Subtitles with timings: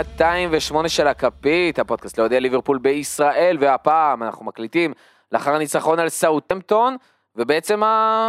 [0.00, 4.92] לפרק 208 של הכפית, הפודקאסט לאוהדי ליברפול בישראל, והפעם אנחנו מקליטים
[5.32, 6.96] לאחר הניצחון על סאוטמפטון,
[7.36, 7.82] ובעצם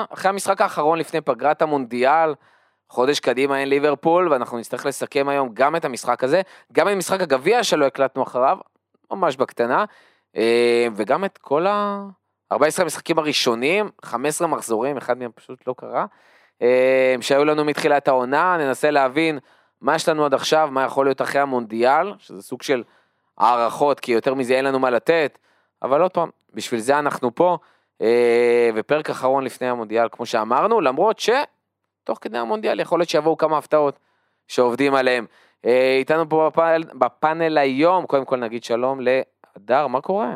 [0.10, 2.34] אחרי המשחק האחרון לפני פגרת המונדיאל,
[2.90, 6.42] חודש קדימה אין ליברפול, ואנחנו נצטרך לסכם היום גם את המשחק הזה,
[6.74, 8.58] גם את משחק הגביע שלא הקלטנו אחריו,
[9.12, 9.86] ממש בקטנה,
[10.38, 16.06] אה, וגם את כל ה-14 המשחקים הראשונים, 15 מחזורים, אחד מהם פשוט לא קרה,
[16.62, 19.40] אה, שהיו לנו מתחילת העונה, ננסה להבין
[19.82, 22.84] מה יש לנו עד עכשיו, מה יכול להיות אחרי המונדיאל, שזה סוג של
[23.38, 25.38] הערכות, כי יותר מזה אין לנו מה לתת,
[25.84, 27.58] אבל עוד פעם, בשביל זה אנחנו פה,
[28.02, 33.58] אה, ופרק אחרון לפני המונדיאל, כמו שאמרנו, למרות שתוך כדי המונדיאל יכול להיות שיבואו כמה
[33.58, 34.00] הפתעות
[34.48, 35.26] שעובדים עליהם.
[35.66, 40.36] אה, איתנו פה בפאנל, בפאנל היום, קודם כל נגיד שלום להדר, מה קורה?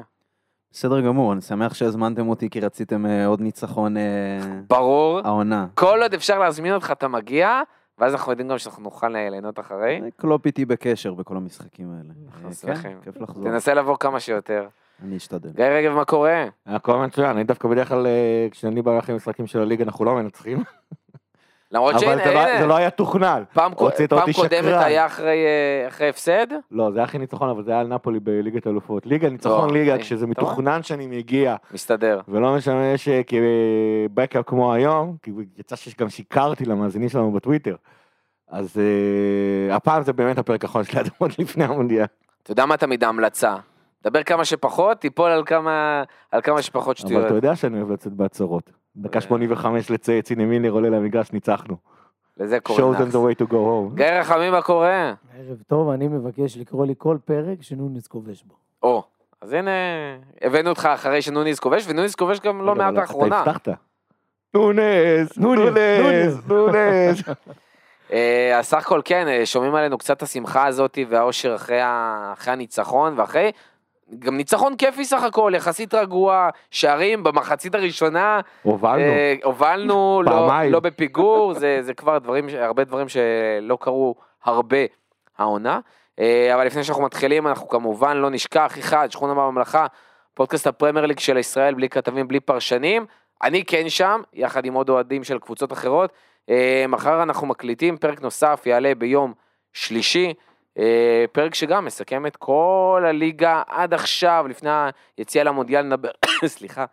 [0.72, 3.96] בסדר גמור, אני שמח שהזמנתם אותי כי רציתם אה, עוד ניצחון
[4.68, 5.20] ברור.
[5.24, 5.68] העונה.
[5.76, 7.62] כל עוד אפשר להזמין אותך, אתה מגיע.
[8.00, 10.02] ואז אנחנו יודעים גם שאנחנו נוכל ליהנות אחרי.
[10.16, 12.14] קלופ איתי בקשר בכל המשחקים האלה.
[12.28, 12.98] אנחנו כן, שמחים.
[13.04, 13.44] כיף לחזור.
[13.44, 14.68] תנסה לבוא כמה שיותר.
[15.04, 15.50] אני אשתדל.
[15.50, 16.46] גיא רגב, מה קורה?
[16.66, 20.64] הכל מצוין, אני דווקא בדרך כלל אה, כשאני בא משחקים של הליגה אנחנו לא מנצחים,
[21.72, 23.44] למרות אבל שהנה, זה לא- זה לא היה תוכנן.
[23.54, 23.72] פעם
[24.10, 24.66] פעם קודמת.
[24.66, 28.20] היה אחרי אה, אחרי הפסד, לא, זה היה הכי ניצחון, אבל זה היה על נפולי
[28.20, 29.06] בליגת אלופות.
[29.06, 30.32] ליגה, ניצחון לא, ליגה, אני- כשזה רואה?
[30.32, 32.22] מתוכנן שאני מגיע, מסתדר.
[32.28, 37.76] ולא משנה שכבקאפ כמו היום, כי יצא שגם שיקרתי למאזינים שלנו בטוויטר.
[38.50, 38.78] אז
[39.70, 42.06] אה, הפעם זה באמת הפרק האחרון של האדמות לפני המונדיאל.
[42.44, 43.56] אתה יודע מה תמיד ההמלצה?
[44.04, 47.26] דבר כמה שפחות, תיפול על כמה על כמה שפחות אבל שטויות.
[47.26, 48.70] אתה יודע שאני אוהב לצאת בהצהרות.
[49.02, 49.22] דקה אה.
[49.22, 51.76] 85 לצייץ, הנה מילר עולה למגרש, ניצחנו.
[52.38, 53.16] לזה show קוראים them נאחס.
[53.16, 53.96] the way to go home.
[53.96, 55.14] גיא רחמים, מה קורה?
[55.38, 58.56] ערב טוב, אני מבקש לקרוא לי כל פרק שנוניס כובש בו.
[58.84, 59.04] או,
[59.42, 59.72] אז הנה,
[60.42, 63.42] הבאנו אותך אחרי שנוניס כובש, ונוניס כובש גם לא מעט אבל לאחרונה.
[63.42, 63.68] אתה הבטחת.
[64.54, 67.24] נונס, נוניס, נונס, נונס.
[68.14, 71.82] אה, אז סך הכל כן, אה, שומעים עלינו קצת את השמחה הזאת והאושר אחרי
[72.46, 73.52] הניצחון, ואחרי,
[74.20, 79.04] גם ניצחון כיפי סך הכל, יחסית רגוע, שערים במחצית הראשונה, הובלנו.
[79.04, 80.50] אה, הובלנו, לא.
[80.70, 84.78] לא בפיגור, זה, זה כבר דברים, הרבה דברים שלא קרו הרבה
[85.38, 85.80] העונה.
[86.20, 89.86] אה, אבל לפני שאנחנו מתחילים, אנחנו כמובן לא נשכח, אחד, שכונה בממלכה,
[90.34, 93.06] פודקאסט הפרמייר ליג של ישראל, בלי כתבים, בלי פרשנים.
[93.44, 96.14] אני כן שם, יחד עם עוד אוהדים של קבוצות אחרות.
[96.50, 99.34] אה, מחר אנחנו מקליטים, פרק נוסף יעלה ביום
[99.74, 100.34] שלישי.
[100.80, 104.70] אה, פרק שגם מסכם את כל הליגה עד עכשיו, לפני
[105.18, 106.10] היציאה למונדיאל נדבר,
[106.46, 106.86] סליחה,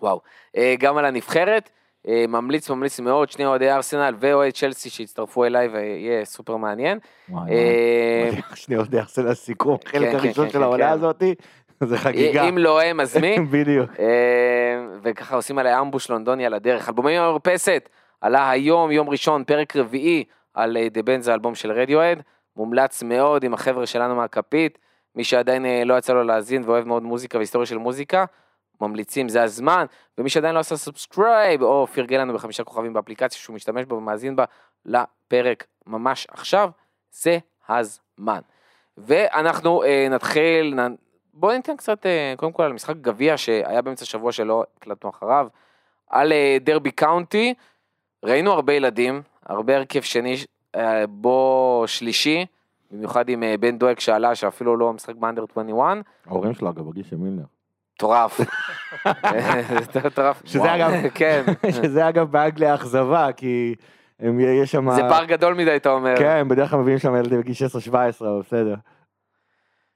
[0.00, 0.20] וואו,
[0.56, 1.70] אה, גם על הנבחרת.
[2.08, 6.98] אה, ממליץ, ממליץ מאוד, שני אוהדי ארסנל ואוהד צ'לסי שהצטרפו אליי ויהיה סופר מעניין.
[8.54, 10.90] שנייה, עוד יחסה לסיכום, כן, חלק כן, הראשון כן, של העונה.
[10.90, 11.34] הזאתי,
[11.80, 12.48] זה חגיגה.
[12.48, 13.36] אם לא הם, אז מי?
[13.50, 13.90] בדיוק.
[15.02, 16.88] וככה עושים עליי אמבוש לונדוני על הדרך.
[16.88, 17.88] אלבומי המרפסת
[18.20, 20.24] עלה היום, יום ראשון, פרק רביעי
[20.54, 22.22] על The Bends אלבום של רדיוהד.
[22.60, 24.78] מומלץ מאוד עם החבר'ה שלנו מהכפית.
[25.14, 28.24] מי שעדיין אה, לא יצא לו להאזין ואוהב מאוד מוזיקה והיסטוריה של מוזיקה,
[28.80, 29.84] ממליצים, זה הזמן.
[30.18, 34.36] ומי שעדיין לא עשה subscribe, או פרגן לנו בחמישה כוכבים באפליקציה שהוא משתמש בה ומאזין
[34.36, 34.44] בה
[34.86, 36.70] לפרק ממש עכשיו,
[37.10, 37.38] זה
[37.68, 38.40] הזמן.
[38.98, 40.94] ואנחנו אה, נתחיל, נ...
[41.34, 45.48] בואו ניתן קצת, אה, קודם כל על משחק גביע שהיה באמצע השבוע שלא הקלטנו אחריו,
[46.10, 47.54] על אה, דרבי קאונטי,
[48.24, 50.36] ראינו הרבה ילדים, הרבה הרכב שני,
[51.08, 52.46] בו שלישי,
[52.90, 57.10] במיוחד עם אה, בן דואג שעלה, שאפילו לא משחק באנדר 21, ההורים שלו אגב, הגיש
[57.10, 57.42] של מילנר.
[57.94, 58.40] מטורף.
[60.06, 60.42] מטורף.
[60.44, 63.74] שזה אגב- כן, שזה אגב באנגליה אכזבה, כי
[64.20, 64.90] הם- יש שם...
[64.94, 66.14] זה פער גדול מדי, אתה אומר.
[66.18, 67.54] כן, בדרך כלל מביאים שם ילדים בגיל
[67.90, 68.74] 16-17, אבל בסדר.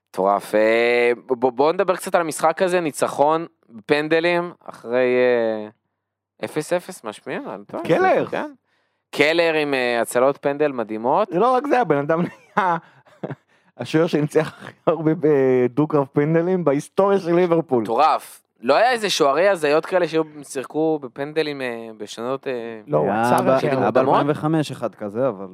[0.08, 0.54] מטורף.
[0.54, 5.16] אה, בוא- בואו נדבר קצת על המשחק הזה, ניצחון בפנדלים, אחרי
[6.42, 6.50] אה, 0-0
[7.04, 7.48] משמיעים?
[7.48, 7.82] אני טועה?
[7.84, 8.26] קלר.
[9.16, 11.28] קלר עם אה, הצלות פנדל מדהימות.
[11.32, 12.76] זה לא רק זה, הבן אדם נהיה
[13.78, 17.82] השוער שניצח הכי הרבה בדו-קרב פנדלים בהיסטוריה של ליברפול.
[17.82, 18.40] מטורף.
[18.60, 22.46] לא היה איזה שוערי הזיות כאלה שהיו שיחקו בפנדלים אה, בשנות...
[22.46, 24.26] אה, לא, הוא עצר ב- את כאילו, היה מוקדמות?
[24.26, 25.48] ב-2005 אחד כזה, אבל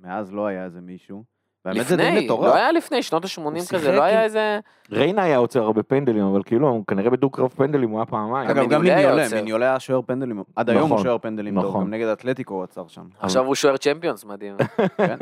[0.00, 1.35] מאז לא היה איזה מישהו.
[1.66, 2.46] והאמת זה די לפני, מטורף.
[2.46, 4.58] לא היה לפני, שנות ה-80 הוא כזה, לא היה איזה...
[4.92, 8.50] ריינה היה עוצר הרבה פנדלים, אבל כאילו, הוא כנראה בדו-קרב פנדלים הוא היה פעמיים.
[8.50, 11.84] אגב, גם מיניולה מיניולה, היה שוער פנדלים, עד היום הוא נכון, שוער פנדלים טוב, נכון.
[11.84, 13.04] גם נגד אתלטיקו הוא עצר שם.
[13.20, 14.56] עכשיו הוא שוער צ'מפיונס, מדהים.
[14.96, 15.16] כן.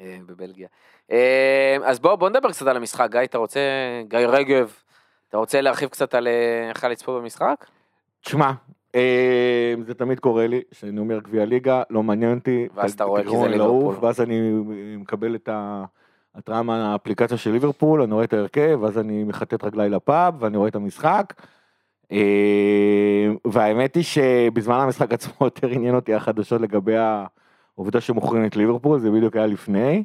[0.00, 0.68] אה, בבלגיה.
[1.10, 3.08] אה, אז בואו בוא נדבר קצת על המשחק.
[3.10, 3.60] גיא, אתה רוצה...
[4.08, 4.72] גיא רגב,
[5.28, 6.28] אתה רוצה להרחיב קצת על
[6.68, 7.66] איך היה לצפות במשחק?
[8.20, 8.52] תשמע,
[9.86, 12.68] זה תמיד קורה לי, שאני אומר גביע ליגה, לא מעניין אותי.
[12.74, 13.96] ואז אתה רואה כי זה ליברפול.
[14.00, 14.50] ואז אני
[14.98, 15.48] מקבל את
[16.34, 20.68] ההתראה מהאפליקציה של ליברפול, אני רואה את ההרכב, ואז אני מחטט רגליי לפאב, ואני רואה
[20.68, 21.32] את המשחק.
[22.12, 26.94] אה, והאמת היא שבזמן המשחק עצמו יותר עניין אותי החדשות לגבי
[27.74, 30.04] עובדה שמוכרים את ליברפול, זה בדיוק היה לפני.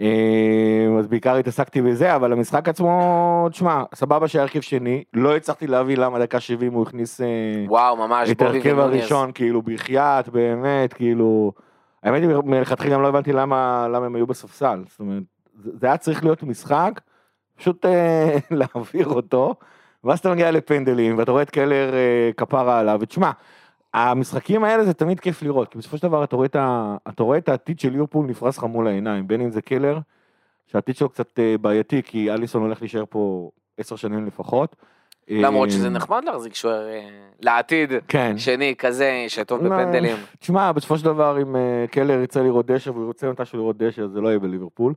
[0.00, 5.66] אה, אז בעיקר התעסקתי בזה, אבל המשחק עצמו, תשמע, סבבה שהיה הרכב שני, לא הצלחתי
[5.66, 7.26] להבין למה דקה 70 הוא הכניס אה,
[7.66, 8.78] וואו, ממש, את ההרכב.
[8.78, 11.52] הראשון, כאילו, בחייאת, באמת, כאילו...
[12.02, 14.82] האמת היא, מלכתחילה גם לא הבנתי למה, למה הם היו בספסל.
[14.88, 15.22] זאת אומרת,
[15.62, 17.00] זה היה צריך להיות משחק,
[17.56, 19.54] פשוט אה, להעביר אותו,
[20.04, 21.94] ואז אתה מגיע לפנדלים, ואתה רואה את קלר
[22.36, 23.30] כפרה עליו, ותשמע,
[23.94, 27.22] המשחקים האלה זה תמיד כיף לראות, כי בסופו של דבר אתה רואה את, ה, אתה
[27.22, 29.98] רואה את העתיד של ליברפול נפרס לך מול העיניים, בין אם זה קלר,
[30.66, 34.76] שהעתיד שלו קצת אה, בעייתי, כי אליסון הולך להישאר פה עשר שנים לפחות.
[35.28, 37.08] למרות אה, שזה נחמד להחזיק שוער אה,
[37.40, 38.38] לעתיד, כן.
[38.38, 40.16] שני כזה, שטוב בפנדלים.
[40.38, 41.56] תשמע, בסופו של דבר, אם
[41.90, 44.94] קלר ירצה לראות דשא והוא ירצה מתישהו לראות דשא, זה לא יהיה בליברפול.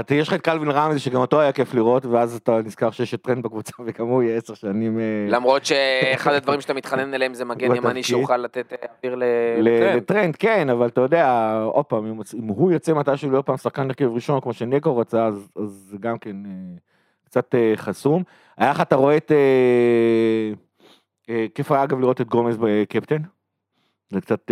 [0.00, 3.14] אתה, יש לך את קלווין רמזי שגם אותו היה כיף לראות, ואז אתה נזכר שיש
[3.14, 7.34] את טרנד בקבוצה וגם הוא יהיה עשר שנים אה, למרות שאחד הדברים שאתה מתחנן אליהם
[7.34, 8.02] זה מגן ימני.
[8.02, 9.14] שיוכל לתת אה, אוויר
[9.58, 9.96] לטרנד.
[9.96, 14.10] לטרנד, כן, אבל אתה יודע, עוד פעם, אם, הוא יוצא מתישהו להיות פעם שחקן הרכב
[14.14, 16.50] ראשון, כמו שניקו רצה, אז, זה גם כן אה,
[17.24, 18.22] קצת חסום.
[18.56, 19.32] היה לך, אתה רואה את...
[21.54, 23.22] כיף היה אגב לראות את גומז בקפטן.
[24.10, 24.50] זה קצת...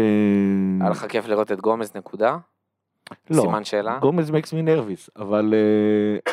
[0.80, 2.36] היה לך כיף לראות את גומז נקודה?
[3.30, 3.42] לא.
[3.42, 3.98] סימן שאלה?
[4.00, 6.32] גומז makes me nervous, אבל, אה,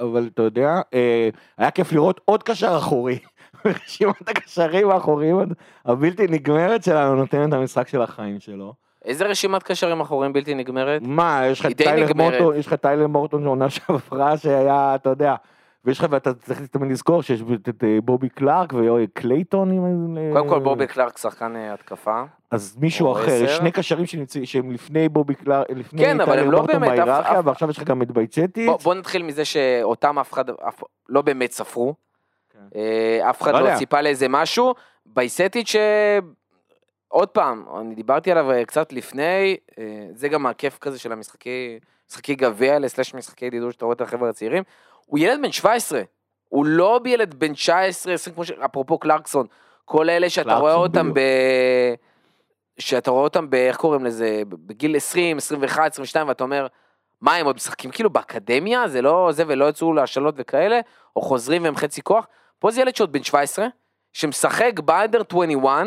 [0.00, 1.28] אבל אתה יודע, אה,
[1.58, 3.18] היה כיף לראות עוד קשר אחורי.
[3.64, 5.38] רשימת הקשרים האחוריים
[5.84, 8.74] הבלתי נגמרת שלנו נותנת את המשחק של החיים שלו.
[9.04, 11.02] איזה רשימת קשרים אחוריים בלתי נגמרת?
[11.04, 12.12] מה, יש לך טיילר.
[12.14, 15.34] מורטון, יש לך טיילר מורטון שעונה שעברה שהיה, אתה יודע,
[15.88, 19.70] ויש לך, ואתה צריך תמיד לזכור שיש את אה, בובי קלארק וקלייטון.
[19.70, 22.22] אם- אה, קודם כל בובי קלארק שחקן אה, התקפה.
[22.50, 23.50] אז מישהו אחר, יש.
[23.56, 24.04] שני קשרים
[24.44, 27.84] שהם לפני בובי קלארק, לפני כן, אבל הם לא באמת, בהיררכיה, אף- ועכשיו יש לך
[27.84, 28.66] גם את בייצטיץ'.
[28.66, 30.44] בוא, בוא נתחיל מזה שאותם אף אחד
[31.08, 31.94] לא באמת ספרו.
[32.52, 32.58] כן.
[32.78, 33.76] אה, אף אחד לא לא.
[33.78, 34.74] ציפה לאיזה משהו.
[35.06, 36.18] בייסטיץ' אה,
[37.08, 41.78] עוד פעם, אני דיברתי עליו אה, קצת לפני, אה, זה גם הכיף כזה של המשחקי,
[42.10, 44.62] משחקי גביע האלה, סלאש משחקי ידידות שאתה רואה את החבר'ה הצעירים.
[45.08, 46.02] הוא ילד בן 17,
[46.48, 48.50] הוא לא ילד בן 19, 20, כמו ש...
[48.50, 49.46] אפרופו קלרקסון,
[49.84, 51.14] כל אלה שאתה רואה אותם.
[51.14, 51.20] ב...
[52.78, 53.54] שאתה רואה אותם ב...
[53.54, 54.42] איך קוראים לזה?
[54.48, 56.66] בגיל 20, 21, 22, ואתה אומר,
[57.20, 58.88] מה הם עוד משחקים כאילו באקדמיה?
[58.88, 60.80] זה לא זה ולא יצאו להשאלות וכאלה,
[61.16, 62.26] או חוזרים והם חצי כוח.
[62.58, 63.66] פה זה ילד שעוד בן 17,
[64.12, 65.86] שמשחק באנדר 21,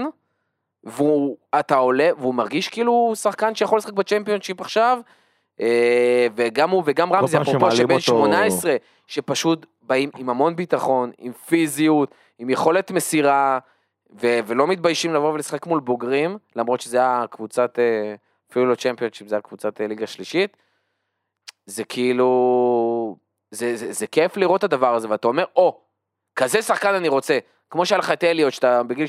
[0.84, 5.00] והוא, אתה עולה, והוא מרגיש כאילו שחקן שיכול לשחק בצ'מפיונשיפ עכשיו,
[6.36, 8.76] וגם הוא וגם רמזי, אפרופו שבן אותו- 18,
[9.08, 13.60] שפשוט באים עם המון ביטחון, עם פיזיות, עם יכולת מסירה,
[14.22, 18.16] ו- ולא מתביישים לבוא ולשחק מול בוגרים, למרות שזה היה קבוצת, אה,
[18.52, 20.58] אפילו לא צ'מפיונשיפ, זה היה קבוצת אה, ליגה שלישית.
[21.66, 23.16] זה כאילו,
[23.52, 25.80] זה, זה, זה כיף לראות את הדבר הזה, ואתה אומר, או,
[26.36, 27.40] כזה שחקן אני רוצה.
[27.70, 29.06] כמו שהיה לך את אליוט, שאתה בגיל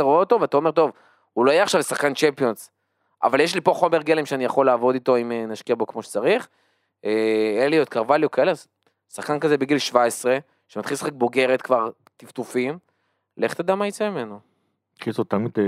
[0.00, 0.90] 16-17 רואה אותו, ואתה אומר, טוב,
[1.32, 2.70] הוא לא יהיה עכשיו שחקן צ'מפיונס,
[3.22, 6.02] אבל יש לי פה חומר גלם שאני יכול לעבוד איתו אם אה, נשקיע בו כמו
[6.02, 6.48] שצריך.
[7.04, 8.52] אה, אליוט, קרווליו, כאלה,
[9.12, 12.78] שחקן כזה בגיל 17, שמתחיל לשחק בוגרת כבר טפטופים,
[13.36, 14.38] לך תדע מה יצא ממנו.
[14.98, 15.64] קיצור, תמיד, אה,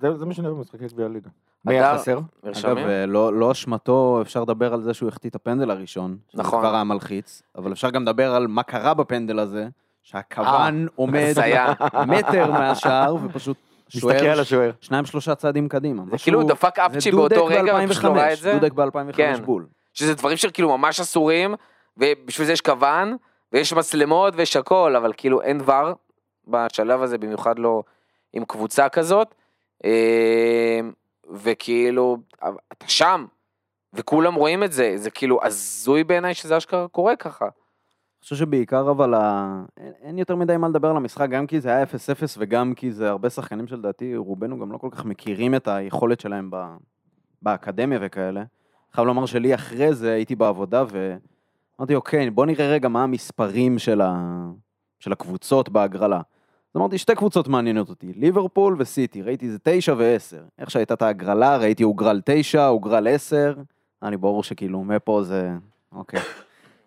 [0.00, 1.30] זה- זה מה שאני אוהב במשחקי גביע הליגה.
[1.64, 2.18] מי היה חסר?
[2.64, 6.18] אגב, לא לא אשמתו, אפשר לדבר על זה שהוא החטיא את הפנדל הראשון.
[6.28, 6.60] שזה נכון.
[6.60, 9.68] כבר היה מלחיץ, אבל אפשר גם לדבר על מה קרה בפנדל הזה,
[10.02, 11.32] שהכוון עומד.
[12.06, 13.56] מטר מהשער, ופשוט
[13.94, 14.70] מסתכל על שוער השוער.
[14.80, 16.02] שניים שלושה צעדים קדימה.
[16.10, 18.52] זה כאילו דפק אפצ'י באותו רגע, ופשוט לא ראה את זה.
[18.52, 19.34] דודק ב-2005 כן.
[19.44, 19.66] בול.
[19.94, 21.54] שזה דברים שכאילו ממש אסורים,
[21.96, 23.16] ובשביל זה יש כוון,
[23.52, 25.92] ויש מצלמות ויש הכל, אבל כאילו אין דבר
[26.48, 27.82] בשלב הזה, במיוחד לא
[28.32, 29.34] עם קבוצה כזאת.
[29.84, 30.80] אה,
[31.30, 32.16] וכאילו,
[32.72, 33.26] אתה שם,
[33.92, 37.48] וכולם רואים את זה, זה כאילו הזוי בעיניי שזה אשכרה קורה ככה.
[38.22, 39.64] חושב שבעיקר אבל ה...
[39.76, 41.86] אין, אין יותר מדי מה לדבר על המשחק, גם כי זה היה 0-0
[42.38, 46.50] וגם כי זה הרבה שחקנים שלדעתי רובנו גם לא כל כך מכירים את היכולת שלהם
[46.50, 46.56] ב...
[47.42, 48.44] באקדמיה וכאלה.
[48.92, 54.00] חייב לומר שלי אחרי זה הייתי בעבודה ואמרתי אוקיי בוא נראה רגע מה המספרים של,
[54.00, 54.44] ה...
[54.98, 56.20] של הקבוצות בהגרלה.
[56.74, 60.36] אז אמרתי שתי קבוצות מעניינות אותי, ליברפול וסיטי, ראיתי זה 9 ו-10.
[60.58, 63.54] איך שהייתה את ההגרלה ראיתי הוגרל 9, הוגרל 10,
[64.02, 65.50] היה לי ברור שכאילו מפה זה
[65.92, 66.20] אוקיי.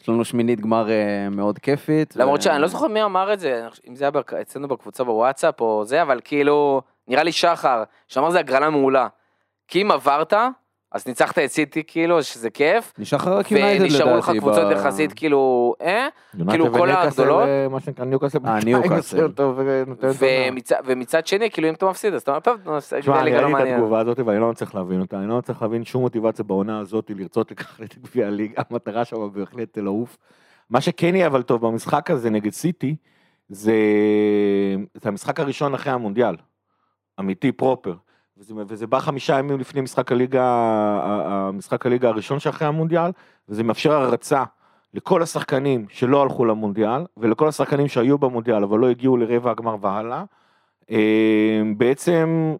[0.06, 2.16] יש לנו שמינית גמר אה, מאוד כיפית.
[2.16, 5.62] למרות ו- שאני לא זוכר מי אמר את זה, אם זה היה אצלנו בקבוצה בוואטסאפ
[5.62, 9.08] או זה, אבל כאילו, נראה לי שחר, שאמר זה הגרלה מעולה.
[9.68, 10.34] כי אם עברת,
[10.92, 13.94] אז ניצחת את סיטי כאילו, שזה כיף, נשאר רק יונייטד לדעתי.
[13.94, 16.08] ונשארו לך קבוצות ב- יחסית כאילו, אה?
[16.50, 17.48] כאילו, כל הגדולות.
[17.48, 18.40] אה, מה שנקרא ניוקאסל.
[18.46, 19.26] אה, ניוקאסל.
[19.26, 19.64] את העונה.
[20.86, 23.54] ומצד, שני, כאילו אם אתה מפסיד, אז אתה אומר, טוב, נו, אז תשמע, אני ראיתי
[23.64, 23.68] את.
[23.68, 27.12] התגובה הזאת ואני לא מצליח להבין אותה, אני לא מצליח להבין שום מוטיבציה בעונה הזאת
[27.16, 30.18] לרצות לקחת את גביע הליגה, המטרה שם בהחלט לעוף.
[30.70, 32.96] מה שכן יהיה אבל טוב במשחק הזה נגד סיטי,
[33.50, 33.74] זה
[35.04, 36.36] המשחק הראשון אחרי המונדיאל,
[37.20, 37.94] אמיתי פרופר.
[38.38, 40.44] וזה, וזה בא חמישה ימים לפני משחק הליגה,
[41.26, 43.12] המשחק הליגה הראשון שאחרי המונדיאל,
[43.50, 44.44] וזה מאפשר הרצה
[44.94, 50.24] לכל השחקנים שלא הלכו למונדיאל, ולכל השחקנים שהיו במונדיאל אבל לא הגיעו לרבע הגמר והלאה,
[50.92, 52.56] אה, בעצם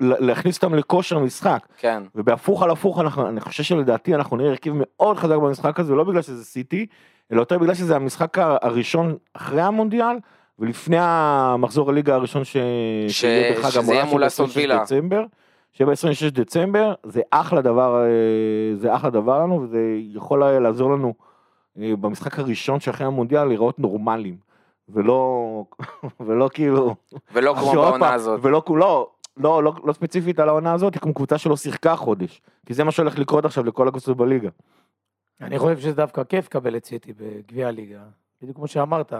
[0.00, 1.66] להכניס אותם לכושר משחק.
[1.76, 2.02] כן.
[2.14, 6.04] ובהפוך על הפוך אנחנו, אני חושב שלדעתי אנחנו נראה הרכב מאוד חזק במשחק הזה, לא
[6.04, 6.86] בגלל שזה סיטי,
[7.32, 10.16] אלא יותר בגלל שזה המשחק הראשון אחרי המונדיאל,
[10.60, 12.56] ולפני המחזור הליגה הראשון ש...
[13.08, 13.24] ש-
[13.70, 14.78] שזה יהיה מול 26 וילה.
[14.82, 15.24] דצמבר,
[15.72, 20.92] שיהיה ב-26 דצמבר, זה אחלה דבר, אה, זה אחלה דבר לנו, וזה יכול היה לעזור
[20.92, 21.14] לנו
[21.78, 24.36] אה, במשחק הראשון שאחרי המונדיאל להיראות נורמליים,
[24.88, 25.64] ולא,
[26.26, 26.94] ולא כאילו...
[27.32, 28.40] ולא כמו בעונה פעם, הזאת.
[28.42, 32.42] ולא כולו, לא, לא, לא ספציפית על העונה הזאת, כמו קבוצה שלא שיחקה חודש.
[32.66, 34.48] כי זה מה שהולך לקרות עכשיו לכל הקבוצות בליגה.
[35.40, 38.00] אני חושב שזה דווקא כיף לקבל את סיטי בגביע הליגה.
[38.42, 39.12] בדיוק כמו שאמרת.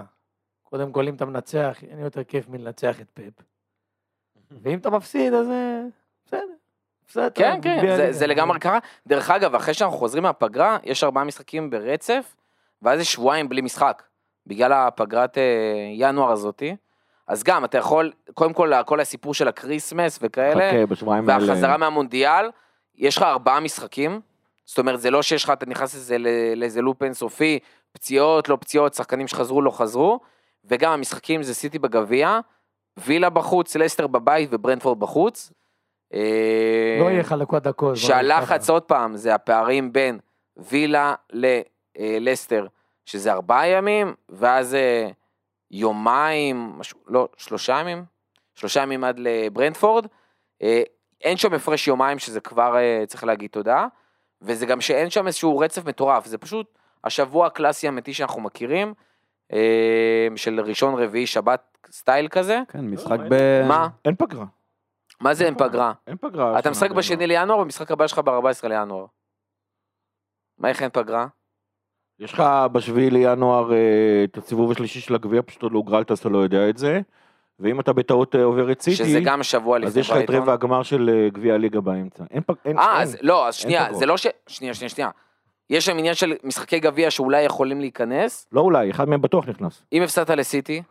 [0.71, 3.43] קודם כל, אם אתה מנצח, אין יותר כיף מלנצח את פפ.
[4.63, 5.81] ואם אתה מפסיד, אז אה,
[6.25, 6.39] בסדר.
[7.07, 7.29] בסדר.
[7.35, 8.11] כן, כן, זה.
[8.11, 8.79] זה לגמרי קרה.
[9.07, 12.35] דרך אגב, אחרי שאנחנו חוזרים מהפגרה, יש ארבעה משחקים ברצף,
[12.81, 14.03] ואז יש שבועיים בלי משחק,
[14.47, 15.43] בגלל הפגרת אה,
[15.93, 16.75] ינואר הזאתי.
[17.27, 21.45] אז גם, אתה יכול, קודם כל, כל הסיפור של ה Christmas וכאלה, חכה בשבועיים האלה.
[21.47, 22.49] והחזרה מהמונדיאל,
[22.95, 24.21] יש לך ארבעה משחקים,
[24.65, 26.17] זאת אומרת, זה לא שיש לך, אתה נכנס לזה,
[26.55, 27.59] לאיזה לופ אינסופי,
[27.91, 30.19] פציעות, לא פציעות, שחקנים שחזרו, לא חזרו,
[30.65, 32.39] וגם המשחקים זה סיטי בגביע,
[32.97, 35.51] וילה בחוץ, לסטר בבית וברנדפורד בחוץ.
[36.13, 37.95] אה, לא יהיה חלקות דקות.
[37.97, 38.69] שהלחץ.
[38.69, 40.19] עוד פעם זה הפערים בין
[40.57, 41.15] וילה
[41.97, 42.67] ללסטר,
[43.05, 45.09] שזה ארבעה ימים, ואז אה,
[45.71, 48.03] יומיים, משהו, לא, שלושה ימים?
[48.55, 50.05] שלושה ימים עד לברנדפורד.
[50.61, 50.83] אה,
[51.21, 53.87] אין שם הפרש יומיים, שזה כבר אה, צריך להגיד תודה,
[54.41, 58.93] וזה גם שאין שם איזשהו רצף מטורף, זה פשוט השבוע הקלאסי האמיתי שאנחנו מכירים, אה,
[60.35, 62.59] של ראשון, רביעי, שבת סטייל כזה.
[62.67, 63.61] כן, משחק אין- ב...
[63.67, 63.87] מה?
[64.05, 64.45] אין פגרה.
[65.21, 65.93] מה זה אין פגרה?
[66.07, 66.59] אין פגרה.
[66.59, 69.05] אתה משחק בשני לינואר, במשחק הבא שלך ב-14 לינואר.
[70.57, 71.27] מה איך אין פגרה?
[72.19, 73.77] יש לך בשביעי לינואר אה,
[74.23, 77.01] את הסיבוב השלישי של הגביע, פשוט עוד לא הוגרלת אז אתה לא יודע את זה.
[77.59, 80.29] ואם אתה בטעות אה, עובר את סיטי, שזה גם שבוע לפני אז יש לך את.
[80.29, 82.23] רבע הגמר של אה, גביע הליגה באמצע.
[82.31, 82.53] אין פג...
[82.65, 83.93] אין, אה, לא, אז שנייה.
[83.93, 84.27] זה לא ש...
[84.47, 85.09] שנייה, שנייה, שנייה.
[85.71, 88.47] יש שם עניין של משחקי גביע שאולי יכולים להיכנס.
[88.51, 89.83] לא אולי, אחד מהם בטוח נכנס.
[89.93, 90.81] אם הפסדת לסיטי,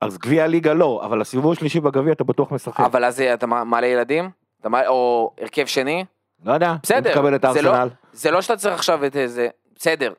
[0.00, 2.80] אז גביע הליגה לא, אבל הסיבוב השלישי בגביע אתה בטוח משחק.
[2.80, 6.04] אבל אז אתה מעלה ילדים, אתה מעלה- או הרכב שני,
[6.44, 7.94] לא יודע, בסדר, תקבל את זה לא- הארסנל.
[8.12, 9.48] זה לא שאתה צריך עכשיו את איזה...
[9.76, 10.12] בסדר.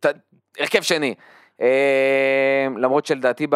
[0.00, 0.06] ת-
[0.58, 1.14] הרכב שני.
[1.60, 3.46] אה, למרות שלדעתי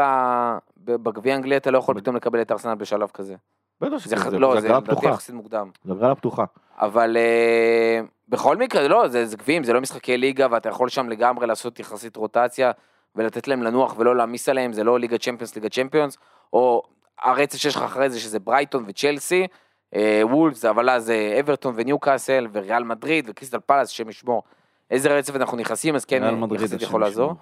[0.84, 3.34] בגביע האנגלי אתה לא יכול פתאום לקבל את ארסנל בשלב כזה.
[3.82, 5.08] בטח זה שזה, זה לא, זה לדעתי פתוחה.
[5.08, 5.70] יחסית מוקדם.
[5.84, 6.44] זה הגרלה פתוחה.
[6.78, 11.08] אבל אה, בכל מקרה, לא, זה, זה גביעים, זה לא משחקי ליגה, ואתה יכול שם
[11.08, 12.70] לגמרי לעשות יחסית רוטציה,
[13.16, 16.18] ולתת להם לנוח ולא להעמיס עליהם, זה לא ליגה צ'מפיונס, ליגה צ'מפיונס,
[16.52, 16.82] או
[17.22, 19.46] הרצף שיש לך אחרי זה, שזה ברייטון וצ'לסי,
[19.94, 24.42] אה, וולפס, אבל אז אה, אברטון וניוקאסל, וריאל מדריד, וקריסטל פלאס, השם ישמור.
[24.90, 26.22] איזה רצף אנחנו נכנסים, אז כן,
[26.54, 27.34] יחסית יכול לעזור.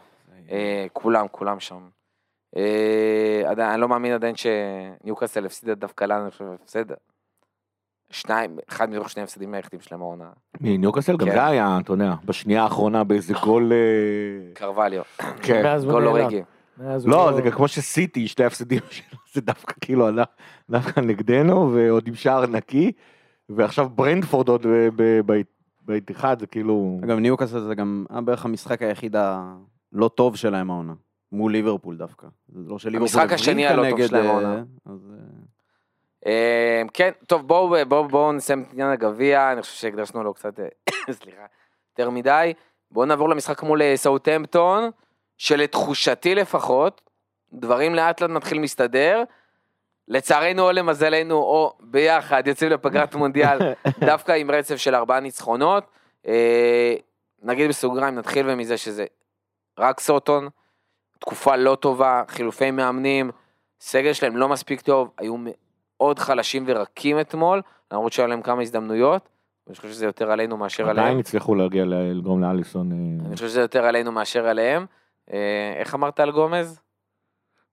[0.50, 1.99] אה, כולם, כולם שם.
[2.56, 6.84] אה, עדיין, אני לא מאמין עדיין שניוקאסל הפסידה דווקא לנו, אני חושב, הפסד.
[8.10, 10.30] שניים, אחד מתוך שני הפסדים היחידים שלהם העונה.
[10.60, 11.32] מניוקאסל גם כן.
[11.32, 13.72] זה היה, אתה יודע, בשנייה האחרונה באיזה גול...
[13.72, 15.02] אה, קרווליו,
[15.42, 15.62] כן.
[15.84, 16.18] גול הוא
[17.06, 20.28] לא, זה גם כמו שסיטי, שתי הפסדים שלו, זה דווקא כאילו הלך
[20.70, 22.92] דווקא נגדנו, ועוד עם שער נקי,
[23.48, 25.40] ועכשיו ברנדפורד עוד ב- ב- ב-
[25.82, 26.98] באיתיחד, זה כאילו...
[27.04, 30.94] אגב, ניוקאסל זה גם היה בערך המשחק היחיד הלא טוב שלהם העונה.
[31.32, 32.26] מול ליברפול דווקא.
[32.54, 34.62] לא שליברפול המשחק השני הלא טוב שלהם אה, העונה.
[34.86, 35.12] אז,
[36.26, 40.34] אה, אה, כן, טוב, בואו בואו בואו נסיים את עניין הגביע, אני חושב שהקדשנו לו
[40.34, 40.66] קצת, אה,
[41.22, 41.42] סליחה,
[41.90, 42.52] יותר מדי.
[42.90, 44.90] בואו נעבור למשחק מול סאוטהמפטון,
[45.38, 47.00] שלתחושתי לפחות,
[47.52, 49.22] דברים לאט לאט מתחילים להסתדר.
[50.08, 53.58] לצערנו או למזלנו, או ביחד, יוצאים לפגרת מונדיאל,
[54.00, 55.84] דווקא עם רצף של ארבעה ניצחונות.
[57.42, 59.04] נגיד בסוגריים, נתחיל מזה שזה
[59.78, 60.48] רק סוטון,
[61.20, 63.30] תקופה לא טובה, חילופי מאמנים,
[63.80, 67.62] סגל שלהם לא מספיק טוב, היו מאוד חלשים ורקים אתמול,
[67.92, 69.28] למרות שהיו להם כמה הזדמנויות,
[69.66, 71.06] ואני חושב שזה יותר עלינו מאשר עליהם.
[71.06, 74.86] עדיין הצליחו להגיע, לגרום לאליסון אה, אני חושב שזה יותר עלינו מאשר עליהם.
[75.32, 76.80] אה, איך אמרת על גומז?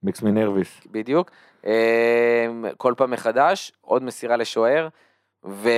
[0.03, 0.81] מיקס מנרוויס.
[0.91, 1.31] בדיוק.
[1.65, 4.87] אה, כל פעם מחדש, עוד מסירה לשוער.
[5.45, 5.69] ו...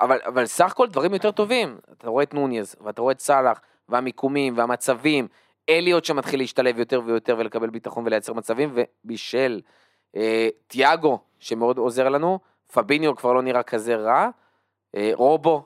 [0.00, 1.78] אבל, אבל סך הכל דברים יותר טובים.
[1.92, 5.28] אתה רואה את נוניז, ואתה רואה את סאלח, והמיקומים, והמצבים,
[5.68, 9.60] אליוט שמתחיל להשתלב יותר ויותר ולקבל ביטחון ולייצר מצבים, ובישל.
[10.16, 12.38] אה, תיאגו, שמאוד עוזר לנו,
[12.72, 14.28] פביניו כבר לא נראה כזה רע,
[14.94, 15.62] אה, רובו,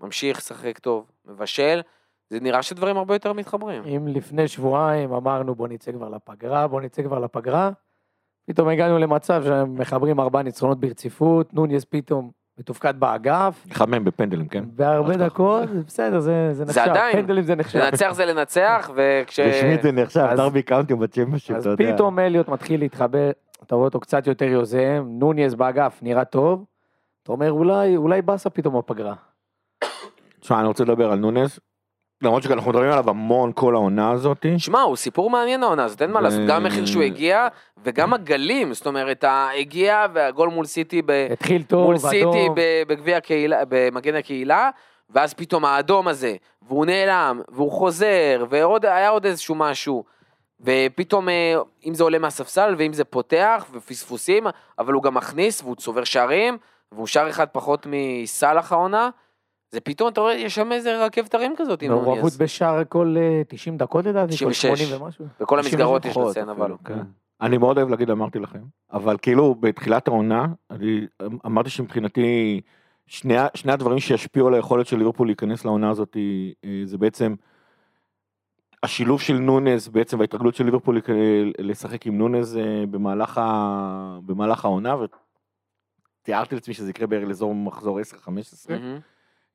[0.00, 1.80] ממשיך לשחק טוב, מבשל,
[2.30, 3.82] זה נראה שדברים הרבה יותר מתחברים.
[3.84, 7.70] אם לפני שבועיים אמרנו בוא נצא כבר לפגרה, בוא נצא כבר לפגרה,
[8.46, 14.64] פתאום הגענו למצב שמחברים ארבעה ניצחונות ברציפות, נוניס פתאום מתופקד באגף, אחד מהם בפנדלים, כן?
[14.76, 15.16] בהרבה אז.
[15.20, 17.16] דקות, בסדר, זה זה נחשב, עדיין.
[17.16, 17.78] פנדלים זה נחשב.
[17.78, 19.40] לנצח זה לנצח, וכש...
[19.40, 21.94] רשמית זה נחשב, אז- דרבי קאונטי בצ'מפיונשיפ, אז אתה יודע.
[21.94, 23.30] פתאום אליוט מתחיל להתחבר,
[23.66, 26.64] אתה רואה אותו קצת יותר יוזם, נוניס באגף נראה טוב,
[27.22, 29.14] אתה אומר אולי, אולי באסה פתאום בפגרה.
[30.40, 31.60] תשמע, אני רוצה לדבר על נונס,
[32.22, 34.46] למרות שאנחנו מדברים עליו המון כל העונה הזאת.
[34.58, 37.48] שמע, הוא סיפור מעניין העונה הזאת, אין מה לעשות, גם המחיר שהוא הגיע,
[37.84, 41.26] וגם הגלים, זאת אומרת, הגיע והגול מול סיטי ב...
[41.32, 42.48] התחיל טוב, מול סיטי
[42.88, 44.70] בגביע הקהילה, במגן הקהילה,
[45.10, 46.36] ואז פתאום האדום הזה,
[46.68, 50.04] והוא נעלם, והוא חוזר, ועוד, היה עוד איזשהו משהו.
[50.60, 51.54] ופתאום, אה,
[51.86, 54.46] אם זה עולה מהספסל, ואם זה פותח, ופספוסים,
[54.78, 56.58] אבל הוא גם מכניס, והוא צובר שערים,
[56.92, 59.10] והוא שער אחד פחות מסאלח העונה,
[59.70, 62.32] זה פתאום, אתה רואה, יש שם איזה רכבת הרים כזאת מעורבות.
[62.36, 64.80] בשער כל אה, 90 דקות לדעתי, כל 96.
[64.80, 65.24] 80 ומשהו.
[65.40, 66.64] בכל 90 המסגרות יש לציין, אבל...
[66.64, 66.98] אפילו, כן.
[67.40, 71.06] אני מאוד אוהב להגיד אמרתי לכם, אבל כאילו בתחילת העונה, אני
[71.46, 72.60] אמרתי שמבחינתי
[73.06, 76.16] שני, שני הדברים שישפיעו על היכולת של ליברפול להיכנס לעונה הזאת,
[76.64, 77.34] אה, זה בעצם
[78.82, 81.00] השילוב של נונז בעצם וההתרגלות של ליברפול
[81.58, 84.96] לשחק עם נונז אה, במהלך, ה, במהלך העונה,
[86.22, 88.02] ותיארתי לעצמי שזה יקרה בערך לאזור מחזור 10-15.
[88.68, 88.98] מהמם.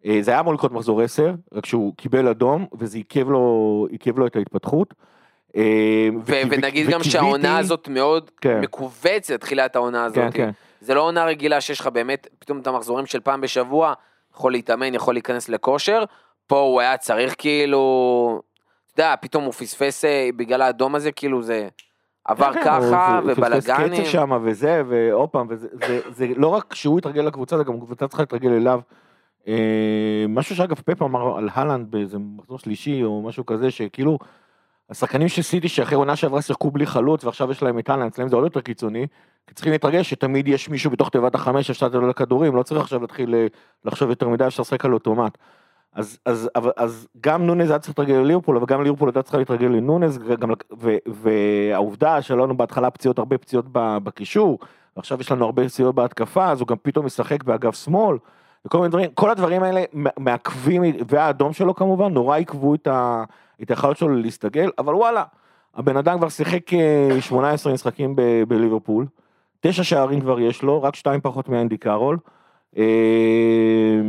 [0.05, 4.19] אה, זה היה אמור לקרות מחזור 10, רק שהוא קיבל אדום, וזה עיכב לו, עיכב
[4.19, 4.93] לו את ההתפתחות.
[5.55, 5.63] אה,
[6.25, 8.61] ו- ונגיד גם שהעונה הזאת מאוד כן.
[8.61, 10.17] מכווצת, תחילת העונה הזאת.
[10.17, 10.49] כן, כן.
[10.81, 13.93] זה לא עונה רגילה שיש לך באמת פתאום את המחזורים של פעם בשבוע,
[14.35, 16.03] יכול להתאמן, יכול להיכנס לכושר.
[16.47, 18.41] פה הוא היה צריך כאילו,
[18.93, 21.67] אתה יודע, פתאום הוא פספס אה, בגלל האדום הזה, כאילו זה
[22.25, 22.77] עבר כן, כן, ככה,
[23.17, 23.37] הוא- הוא פספס
[23.67, 24.01] ובלאגנים.
[24.01, 27.73] קצב שם וזה, ועוד פעם, וזה זה, זה לא רק שהוא התרגל לקבוצה, זה גם
[27.73, 28.79] הקבוצה צריכה להתרגל אליו.
[29.47, 34.19] אה, משהו שאגב פפ אמר על הלנד באיזה מחזור שלישי או משהו כזה, שכאילו,
[34.89, 38.27] השחקנים של סיטי שאחרי עונה שעברה שיחקו בלי חלוץ ועכשיו יש להם את הלנד, אצלם
[38.27, 39.07] זה עוד יותר קיצוני,
[39.47, 42.81] כי צריכים להתרגש שתמיד יש מישהו בתוך תיבת החמש אפשר לתת לו לכדורים, לא צריך
[42.81, 43.47] עכשיו להתחיל אה,
[43.85, 45.37] לחשוב יותר מדי, אפשר לשחק על אוטומט.
[45.95, 49.37] אז, אז, אבל, אז גם נונז היה צריך להתרגל לליברפול, אבל גם ליברפול הייתה צריכה
[49.37, 54.59] להתרגל לנונז, גם, ו, והעובדה שלא לנו בהתחלה פציעות, הרבה פציעות בקישור,
[54.97, 58.17] ועכשיו יש לנו הרבה פציעות בהתקפה, אז הוא גם פתאום משחק באגף שמאל,
[58.65, 59.83] וכל מיני דברים, כל הדברים האלה
[60.17, 62.87] מעכבים, והאדום שלו כמובן, נורא עיכבו את,
[63.69, 65.23] היכולת שלו להסתגל, אבל וואלה,
[65.75, 69.05] הבן אדם כבר שיחק אה, 18 משחקים ב- בליברפול,
[69.59, 72.17] תשע שערים כבר יש לו, רק שתיים פחות מאנדי קארול.
[72.77, 74.01] אה,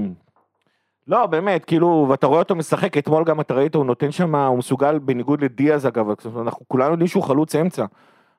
[1.08, 4.58] לא, באמת, כאילו, ואתה רואה אותו משחק, אתמול גם אתה ראית, הוא נותן שם, הוא
[4.58, 6.06] מסוגל, בניגוד לדיאז אגב,
[6.40, 7.84] אנחנו כולנו יודעים שהוא חלוץ אמצע.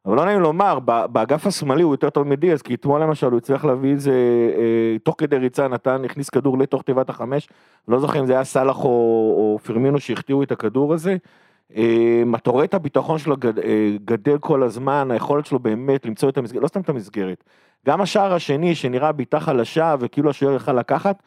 [0.06, 3.66] אבל לא נעים לומר, באגף השמאלי הוא יותר טוב מדיאז, כי אתמול למשל הוא הצליח
[3.66, 4.12] להביא איזה,
[4.58, 7.50] אה, תוך כדי ריצה נתן, הכניס כדור לתוך תיבת החמש,
[7.88, 8.90] לא זוכר אם זה היה סאלח או,
[9.38, 11.18] או פרמינו שהחטיאו את הכדור הזה.
[11.76, 16.30] אה, אתה רואה את הביטחון שלו גד, אה, גדל כל הזמן, היכולת שלו באמת למצוא
[16.30, 17.44] את המסגרת, לא סתם את המסגרת.
[17.88, 21.24] גם השער השני שנראה בעיטה חלשה וכאילו השוער יכל לקחת,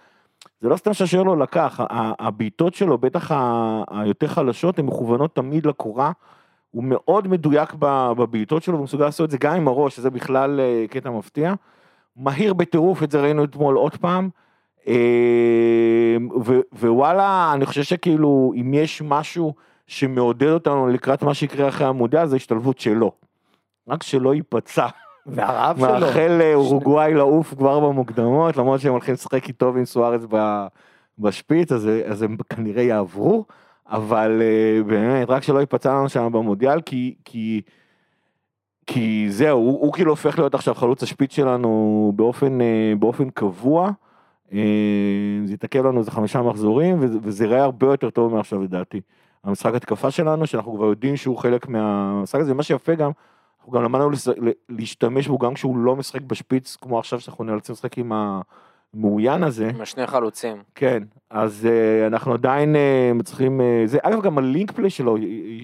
[0.60, 1.80] זה לא סתם שהשוער לא לקח,
[2.18, 3.30] הבעיטות שלו, בטח
[3.90, 6.12] היותר חלשות, הן מכוונות תמיד לקורה.
[6.70, 10.60] הוא מאוד מדויק בבעיטות שלו, והוא מסוגל לעשות את זה גם עם הראש, שזה בכלל
[10.60, 11.54] אה, קטע מפתיע.
[12.16, 14.28] מהיר בטירוף, את זה ראינו אתמול עוד פעם.
[14.88, 19.54] אה, ו- ווואלה, אני חושב שכאילו, אם יש משהו
[19.86, 23.12] שמעודד אותנו לקראת מה שיקרה אחרי המונדיאל, זה השתלבות שלו.
[23.88, 24.86] רק שלא ייפצע.
[25.26, 25.88] והרעב שלו.
[25.88, 30.22] מאחל לאורוגוואי לעוף כבר במוקדמות, למרות שהם הולכים לשחק איתו ועם סוארץ
[31.18, 33.44] בשפיץ, אז, אז הם כנראה יעברו,
[33.88, 37.62] אבל אה, באמת, רק שלא ייפצע לנו שם במונדיאל, כי, כי,
[38.86, 43.90] כי זהו, הוא, הוא כאילו הופך להיות עכשיו חלוץ השפיץ שלנו באופן, אה, באופן קבוע.
[44.52, 44.58] אה,
[45.44, 49.00] זה יתעכב לנו איזה חמישה מחזורים, וזה- יראה הרבה יותר טוב מעכשיו לדעתי.
[49.44, 53.10] המשחק התקפה שלנו, שאנחנו כבר יודעים שהוא חלק מהמשחק הזה, ומה שיפה גם,
[53.58, 54.10] אנחנו גם למדנו
[54.68, 58.12] להשתמש בו גם כשהוא לא משחק בשפיץ, כמו עכשיו שאנחנו נאלצים לשחק עם
[58.94, 59.68] המאוין הזה.
[59.68, 60.62] עם השני חלוצים.
[60.74, 65.16] כן, אז uh, אנחנו עדיין uh, צריכים, uh, זה, אגב גם הלינק פליי שלו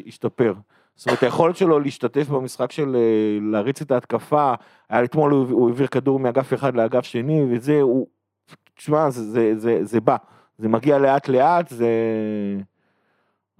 [0.06, 0.54] השתפר.
[0.94, 4.54] זאת אומרת היכולת שלו להשתתף במשחק של uh, להריץ את ההתקפה,
[4.88, 8.06] היה אתמול הוא, הוא העביר כדור מאגף אחד לאגף שני וזה, הוא,
[8.74, 10.16] תשמע זה, זה, זה, זה בא,
[10.58, 11.88] זה מגיע לאט לאט, זה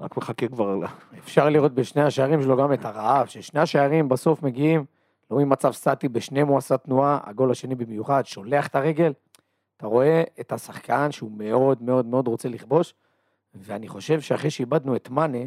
[0.01, 0.81] רק מחכה כבר,
[1.19, 4.85] אפשר לראות בשני השערים שלו גם את הרעב, ששני השערים בסוף מגיעים,
[5.31, 9.13] לא ממצב סטטי, בשניהם הוא עשה תנועה, הגול השני במיוחד, שולח את הרגל,
[9.85, 12.95] אתה רואה את השחקן שהוא מאוד מאוד מאוד רוצה לכבוש,
[13.55, 15.39] ואני חושב שאחרי שאיבדנו את מאנה,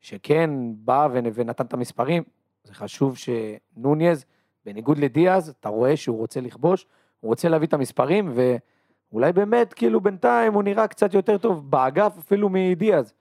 [0.00, 2.22] שכן בא ונ- ונתן את המספרים,
[2.64, 4.24] זה חשוב שנוניז,
[4.66, 6.86] בניגוד לדיאז, אתה רואה שהוא רוצה לכבוש,
[7.20, 12.18] הוא רוצה להביא את המספרים, ואולי באמת, כאילו בינתיים הוא נראה קצת יותר טוב באגף
[12.18, 13.14] אפילו מדיאז.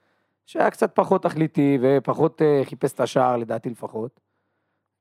[0.45, 4.19] שהיה קצת פחות תכליתי ופחות אה, חיפש את השער לדעתי לפחות.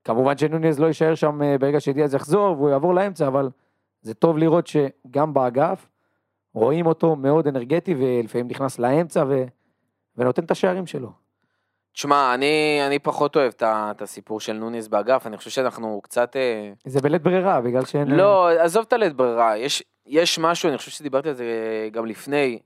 [0.03, 3.49] כמובן שנוניז לא יישאר שם אה, ברגע שדיאז יחזור והוא יעבור לאמצע, אבל
[4.03, 5.87] זה טוב לראות שגם באגף
[6.53, 9.43] רואים אותו מאוד אנרגטי ולפעמים נכנס לאמצע ו...
[10.17, 11.11] ונותן את השערים שלו.
[11.93, 16.35] תשמע, אני, אני פחות אוהב את הסיפור של נוניס באגף, אני חושב שאנחנו קצת...
[16.35, 18.07] אה, זה בלית ברירה, בגלל שאין...
[18.11, 21.45] לא, עזוב את הלית ברירה, יש, יש משהו, אני חושב שדיברתי על זה
[21.91, 22.59] גם לפני,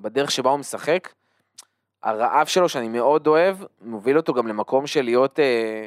[0.00, 1.12] בדרך שבה הוא משחק,
[2.02, 5.86] הרעב שלו שאני מאוד אוהב, מוביל אותו גם למקום של להיות, אה,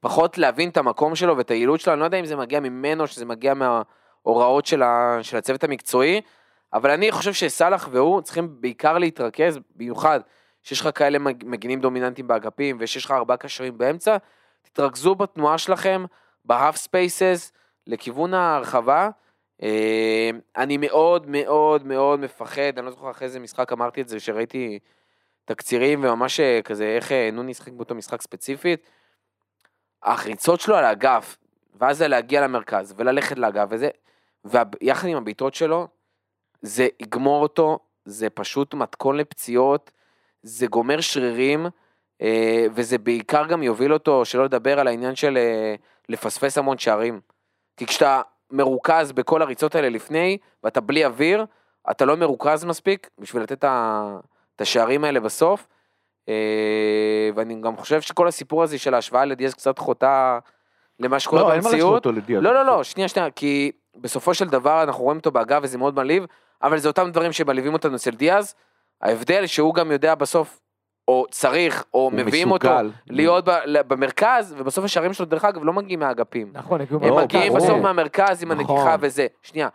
[0.00, 3.06] פחות להבין את המקום שלו ואת היעילות שלו, אני לא יודע אם זה מגיע ממנו,
[3.06, 6.20] שזה מגיע מההוראות של, ה, של הצוות המקצועי,
[6.72, 10.20] אבל אני חושב שסאלח והוא צריכים בעיקר להתרכז, במיוחד
[10.62, 14.16] שיש לך כאלה מג- מגינים דומיננטיים באגפים ושיש לך ארבעה קשרים באמצע,
[14.62, 16.04] תתרכזו בתנועה שלכם,
[16.44, 17.52] ב half spaces,
[17.86, 19.10] לכיוון ההרחבה.
[19.62, 24.20] אה, אני מאוד מאוד מאוד מפחד, אני לא זוכר אחרי איזה משחק אמרתי את זה,
[24.20, 24.78] שראיתי
[25.44, 28.86] תקצירים וממש אה, כזה איך אה, נונייז שיחק באותו משחק ספציפית.
[30.02, 31.36] הריצות שלו על האגף,
[31.74, 33.88] ואז זה להגיע למרכז וללכת לאגף וזה,
[34.44, 35.88] ויחד עם הבעיטות שלו,
[36.62, 39.90] זה יגמור אותו, זה פשוט מתכון לפציעות,
[40.42, 41.66] זה גומר שרירים,
[42.22, 45.74] אה, וזה בעיקר גם יוביל אותו, שלא לדבר על העניין של אה,
[46.08, 47.20] לפספס המון שערים.
[47.76, 51.46] כי כשאתה מרוכז בכל הריצות האלה לפני, ואתה בלי אוויר,
[51.90, 55.66] אתה לא מרוכז מספיק בשביל לתת את השערים האלה בסוף.
[56.30, 60.38] אה, ואני גם חושב שכל הסיפור הזה של ההשוואה לדיאז קצת חוטא
[61.00, 61.94] למה שקורה לא, אין מה להשוות במציאות.
[62.06, 62.42] אותו לדיאז.
[62.42, 65.94] לא, לא, לא, שנייה, שנייה, כי בסופו של דבר אנחנו רואים אותו באגף וזה מאוד
[65.94, 66.26] מעליב,
[66.62, 68.54] אבל זה אותם דברים שמלהיבים אותנו אצל דיאז.
[69.02, 70.60] ההבדל שהוא גם יודע בסוף,
[71.08, 72.68] או צריך, או מביאים אותו.
[73.06, 76.50] להיות ב- במרכז, ובסוף השערים שלו דרך אגב לא מגיעים מהאגפים.
[76.52, 77.54] נכון, הם מגיעים.
[77.54, 78.76] בסוף מהמרכז עם נכון.
[78.76, 79.26] הנגיחה וזה.
[79.42, 79.68] שנייה.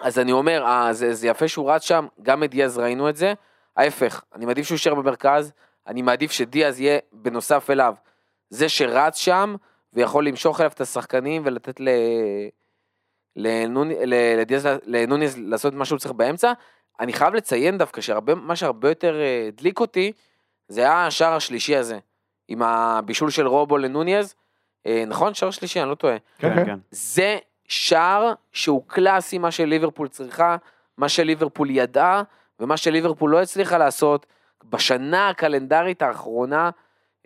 [0.00, 3.34] אז אני אומר, אה, זה, זה יפה שהוא רץ שם, גם מדיאז ראינו את זה.
[3.76, 5.52] ההפך, אני מעדיף שהוא יישאר במרכז,
[5.86, 7.94] אני מעדיף שדיאז יהיה בנוסף אליו.
[8.50, 9.54] זה שרץ שם,
[9.92, 11.88] ויכול למשוך אליו את השחקנים ולתת ל...
[13.36, 16.52] לנוני- לדיאז, לנוניז לעשות מה שהוא צריך באמצע.
[17.00, 20.12] אני חייב לציין דווקא שמה שהרבה יותר אה, הדליק אותי,
[20.68, 21.98] זה היה השער השלישי הזה,
[22.48, 24.34] עם הבישול של רובו לנוניז.
[24.86, 25.34] אה, נכון?
[25.34, 26.16] שער שלישי, אני לא טועה.
[26.38, 26.64] כן, כן, כן.
[26.66, 26.78] כן.
[26.90, 30.56] זה שער שהוא קלאסי מה שליברפול צריכה,
[30.98, 32.22] מה שליברפול ידעה
[32.62, 34.26] ומה שליברפול לא הצליחה לעשות
[34.64, 36.70] בשנה הקלנדרית האחרונה.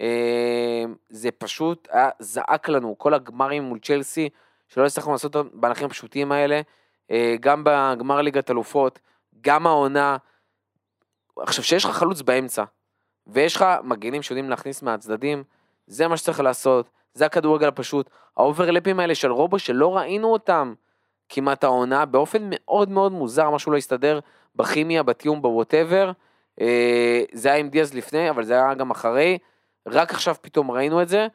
[0.01, 4.29] אה, זה פשוט היה זעק לנו, כל הגמרים מול צ'לסי,
[4.69, 6.61] שלא הצלחנו לעשות אותם בהליכים הפשוטים האלה,
[7.11, 8.99] אה, גם בגמר ליגת אלופות,
[9.41, 10.17] גם העונה.
[11.39, 12.65] עכשיו, שיש לך חלוץ באמצע,
[13.27, 15.45] ויש לך מגנים שיודעים להכניס מהצדדים,
[15.87, 18.11] זה מה שצריך לעשות, זה הכדורגל הפשוט.
[18.37, 20.75] האוברלפים האלה של רובו שלא ראינו אותם
[21.29, 24.21] כמעט העונה, באופן מאוד מאוד מוזר, משהו לא הסתדר
[24.57, 26.13] בכימיה, בתיאום, בווטאבר.
[26.61, 29.39] אה, זה היה עם דיאז לפני, אבל זה היה גם אחרי.
[29.87, 31.27] רק עכשיו פתאום ראינו את זה.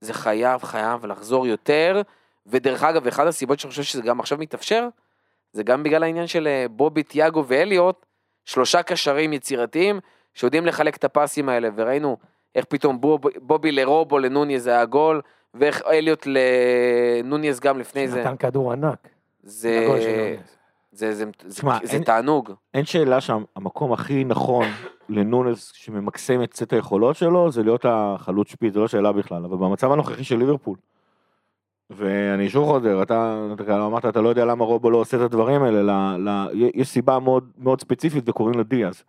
[0.00, 2.02] זה חייב, חייב לחזור יותר.
[2.46, 4.88] ודרך אגב, אחת הסיבות שאני חושב שזה גם עכשיו מתאפשר,
[5.52, 8.06] זה גם בגלל העניין של אה, בובי, תיאגו ואליוט,
[8.44, 10.00] שלושה קשרים יצירתיים
[10.34, 12.16] שיודעים לחלק את הפסים האלה, וראינו
[12.54, 15.20] איך פתאום בוב, בובי לרובו לנוניז היה גול,
[15.54, 18.20] ואיך אליוט לנוניז גם לפני זה.
[18.20, 19.08] נתן כדור ענק.
[19.46, 20.36] זה.
[20.92, 22.52] זה, זה, זה, תשמע, זה אין- תענוג.
[22.74, 24.66] אין שאלה שהמקום הכי נכון
[25.08, 29.56] לנונס שממקסם את סט היכולות שלו זה להיות החלוץ שפיץ, זה לא שאלה בכלל, אבל
[29.56, 30.76] במצב הנוכחי של ליברפול.
[31.90, 35.62] ואני שוב חוזר, אתה, אתה אמרת, אתה לא יודע למה רובו לא עושה את הדברים
[35.62, 35.90] האלה, ל,
[36.28, 39.02] ל, יש סיבה מאוד, מאוד ספציפית וקוראים לה דיאז.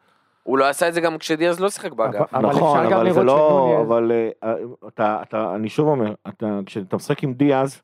[0.43, 2.33] הוא לא עשה את זה גם כשדיאז לא שיחק באגף.
[2.33, 4.11] אבל נכון, אבל זה לא, אבל
[4.43, 4.53] אה,
[4.87, 7.81] אתה, אתה, אני שוב אומר, אתה, כשאתה משחק עם דיאז,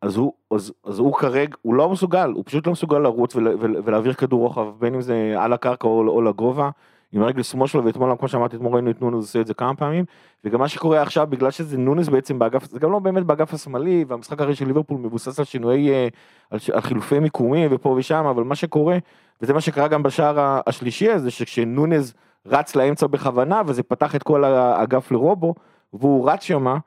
[0.00, 3.48] אז הוא, אז, אז הוא כרגע, הוא לא מסוגל, הוא פשוט לא מסוגל לרוץ ול,
[3.60, 6.70] ול, ולהעביר כדור רוחב, בין אם זה על הקרקע או, או לגובה,
[7.12, 9.74] עם הרגל שמאל שלו, ואתמול, כמו שאמרתי, אתמול ראינו את נונס עושה את זה כמה
[9.74, 10.04] פעמים,
[10.44, 14.04] וגם מה שקורה עכשיו, בגלל שזה נונס בעצם באגף, זה גם לא באמת באגף השמאלי,
[14.08, 16.08] והמשחק הרי של ליברפול מבוסס על שינויי, אה,
[16.50, 18.98] על, על חילופי מיקומים ופה ושם, אבל מה שקורה,
[19.42, 22.14] וזה מה שקרה גם בשער השלישי הזה, שכשנונז
[22.46, 25.54] רץ לאמצע בכוונה, וזה פתח את כל האגף לרובו,
[25.92, 26.78] והוא רץ שמה,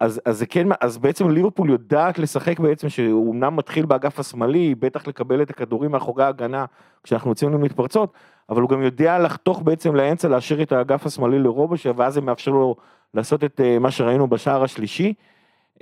[0.00, 4.74] אז, אז זה כן, אז בעצם ליברפול יודעת לשחק בעצם, שהוא אמנם מתחיל באגף השמאלי,
[4.74, 6.64] בטח לקבל את הכדורים מאחורי ההגנה,
[7.02, 8.12] כשאנחנו יוצאים למתפרצות,
[8.50, 12.50] אבל הוא גם יודע לחתוך בעצם לאמצע, להשאיר את האגף השמאלי לרובו, ואז זה מאפשר
[12.50, 12.76] לו
[13.14, 15.14] לעשות את אה, מה שראינו בשער השלישי.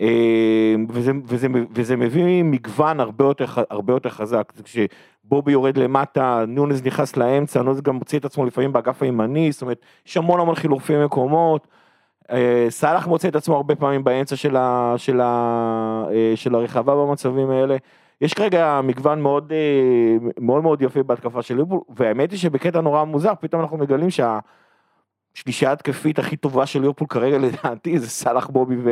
[0.01, 4.53] אה, וזה, וזה, וזה מביא מגוון הרבה יותר, הרבה יותר חזק.
[4.65, 9.63] כשבובי יורד למטה, נונז נכנס לאמצע, נונז גם מוציא את עצמו לפעמים באגף הימני, זאת
[9.63, 11.67] אומרת, יש המון המון חילופי מקומות.
[12.33, 16.95] אה, סאלח מוצא את עצמו הרבה פעמים באמצע של, ה, של, ה, אה, של הרחבה
[16.95, 17.77] במצבים האלה.
[18.21, 23.05] יש כרגע מגוון מאוד אה, מאוד מאוד יפה בהתקפה של ליברפול, והאמת היא שבקטע נורא
[23.05, 24.39] מוזר, פתאום אנחנו מגלים שה...
[25.37, 28.91] השלישייה התקפית הכי טובה של ליברפול כרגע לדעתי זה סאלח בובי ו...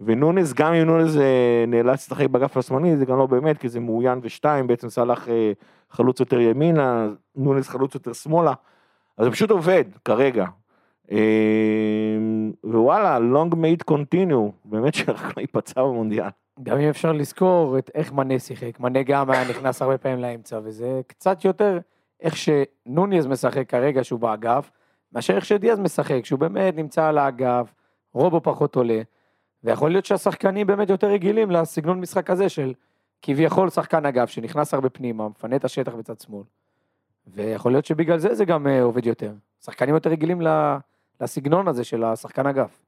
[0.00, 3.80] ונונס, גם אם נונס אה, נאלץ לשחק באגף השמאלי, זה גם לא באמת, כי זה
[3.80, 5.52] מאוין ושתיים, בעצם סאלח אה,
[5.90, 8.52] חלוץ יותר ימינה, נונס חלוץ יותר שמאלה,
[9.18, 10.46] אז זה פשוט עובד כרגע.
[11.12, 12.16] אה,
[12.64, 16.28] ווואלה, long made continue, באמת שרק לא ייפצע במונדיאל.
[16.62, 20.60] גם אם אפשר לזכור את איך מנה שיחק, מנה גם היה נכנס הרבה פעמים לאמצע,
[20.64, 21.78] וזה קצת יותר
[22.20, 24.70] איך שנוניז משחק כרגע שהוא באגף,
[25.12, 27.74] מאשר איך שדיאז משחק, שהוא באמת נמצא על האגף,
[28.12, 29.02] רובו פחות עולה,
[29.64, 32.72] ויכול להיות שהשחקנים באמת יותר רגילים לסגנון משחק הזה של
[33.22, 36.44] כביכול שחקן אגף שנכנס הרבה פנימה, מפנה את השטח בצד שמאל,
[37.26, 39.32] ויכול להיות שבגלל זה זה גם אה, עובד יותר.
[39.64, 40.76] שחקנים יותר רגילים ל-
[41.20, 42.82] לסגנון הזה של השחקן אגף.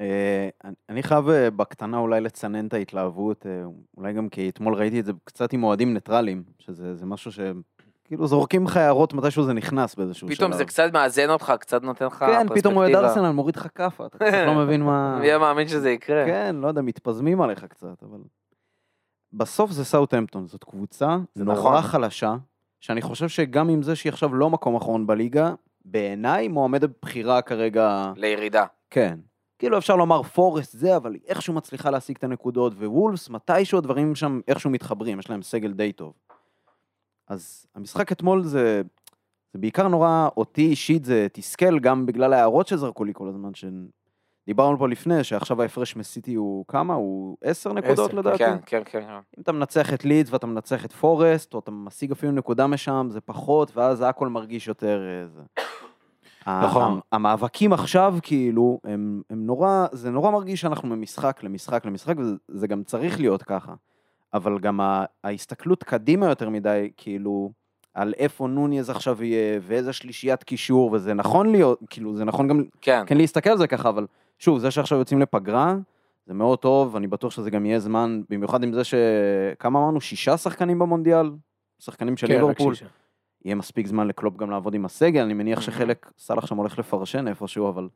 [0.00, 0.48] אה,
[0.88, 3.62] אני- חייב אה, בקטנה אולי לצנן את ההתלהבות, אה,
[3.96, 8.26] אולי גם כי אתמול ראיתי את זה קצת עם אוהדים ניטרלים, שזה זה משהו שכאילו
[8.26, 10.36] זורקים לך הערות מתישהו זה נכנס באיזשהו שלב.
[10.36, 13.08] פתאום זה קצת מאזן אותך, קצת נותן לך כן, פתאום אוהד פרספקטיבה.
[13.08, 15.16] ארסנל מוריד לך כאפה, אתה קצת לא מבין מה...
[15.20, 16.24] מי היה מאמין שזה יקרה?
[16.26, 18.18] כן, לא יודע, מתפזמים עליך קצת, אבל...
[19.32, 21.82] בסוף זה סאוטהמפטון, זאת קבוצה זה נורא נכון.
[21.82, 22.36] חלשה,
[22.80, 28.12] שאני חושב שגם עם זה שהיא עכשיו לא מקום אחרון בליגה, בעיניי מועמדת בחירה כרגע,
[28.16, 28.64] לירידה.
[28.90, 29.18] כן.
[29.58, 34.14] כאילו אפשר לומר פורסט זה, אבל היא איכשהו מצליחה להשיג את הנקודות, ווולפס, מתישהו הדברים
[34.14, 36.12] שם איכשהו מתחברים, יש להם סגל די טוב.
[37.28, 38.82] אז המשחק אתמול זה,
[39.52, 44.78] זה בעיקר נורא, אותי אישית זה תסכל, גם בגלל ההערות שזרקו לי כל הזמן, שדיברנו
[44.78, 46.94] פה לפני, שעכשיו ההפרש מסיטי הוא כמה?
[46.94, 48.38] הוא עשר נקודות עשר, לדעתי?
[48.38, 49.04] כן, כן, כן.
[49.38, 53.06] אם אתה מנצח את לידס ואתה מנצח את פורסט, או אתה משיג אפילו נקודה משם,
[53.10, 55.02] זה פחות, ואז הכל מרגיש יותר...
[55.02, 55.42] אה, זה.
[56.46, 57.00] נכון.
[57.12, 62.82] המאבקים עכשיו, כאילו, הם, הם נורא, זה נורא מרגיש שאנחנו ממשחק למשחק למשחק, וזה גם
[62.82, 63.74] צריך להיות ככה.
[64.34, 64.80] אבל גם
[65.24, 67.50] ההסתכלות קדימה יותר מדי, כאילו,
[67.94, 72.64] על איפה נוניז עכשיו יהיה, ואיזה שלישיית קישור, וזה נכון להיות, כאילו, זה נכון גם
[72.80, 73.02] כן.
[73.06, 74.06] כן להסתכל על זה ככה, אבל
[74.38, 75.76] שוב, זה שעכשיו יוצאים לפגרה,
[76.26, 78.94] זה מאוד טוב, אני בטוח שזה גם יהיה זמן, במיוחד עם זה ש...
[79.58, 80.00] כמה אמרנו?
[80.00, 81.30] שישה שחקנים במונדיאל?
[81.78, 82.74] שחקנים של כן, רק ליברפול?
[82.74, 82.86] שישה.
[83.44, 85.60] יהיה מספיק זמן לקלופ גם לעבוד עם הסגל, אני מניח.
[85.60, 87.88] שחלק, סאלח שם הולך לפרשן איפשהו, אבל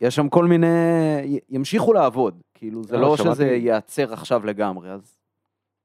[0.00, 0.66] יש שם כל מיני...
[1.48, 5.18] ימשיכו לעבוד, כאילו, זה לא, לא שזה ייעצר עכשיו לגמרי, אז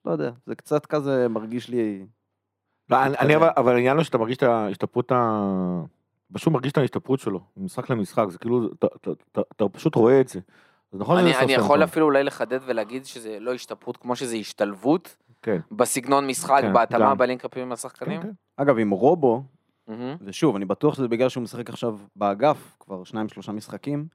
[0.06, 2.06] לא יודע, זה קצת כזה מרגיש לי...
[2.90, 3.32] לא, אני, מתקדם.
[3.32, 5.42] אבל, אבל העניין הוא שאתה מרגיש את ההשתפרות, ה...
[6.34, 8.70] פשוט מרגיש את ההשתפרות שלו, ממשחק למשחק, זה כאילו,
[9.56, 10.40] אתה, פשוט רואה את זה.
[10.94, 11.84] נכון אני יכול.
[11.84, 17.16] אפילו אולי לחדד ולהגיד שזה לא השתפרות כמו שזה השתלבות כן, בסגנון משחק, כן, בהתאמה.
[17.16, 18.22] בלינקאפים עם כן, השחקנים.
[18.22, 18.32] כן.
[18.58, 19.44] אגב, עם רובו,
[19.88, 20.16] מהמם.
[20.22, 24.08] ושוב, אני בטוח שזה בגלל שהוא משחק עכשיו באגף, כבר שניים, שלושה משחקים,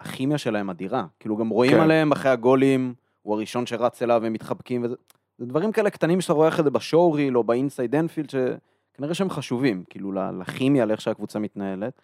[0.00, 1.04] הכימיה שלהם אדירה.
[1.20, 1.80] כאילו, גם רואים כן.
[1.80, 4.94] עליהם אחרי הגולים, הוא הראשון שרץ אליו, הם מתחבקים, וזה...
[5.38, 9.84] זה דברים כאלה קטנים שאתה רואה איך זה בשואו-ריל או באינסייד אנפילד, שכנראה שהם חשובים,
[9.90, 12.02] כאילו, לכימיה, לאיך שהקבוצה מתנהלת.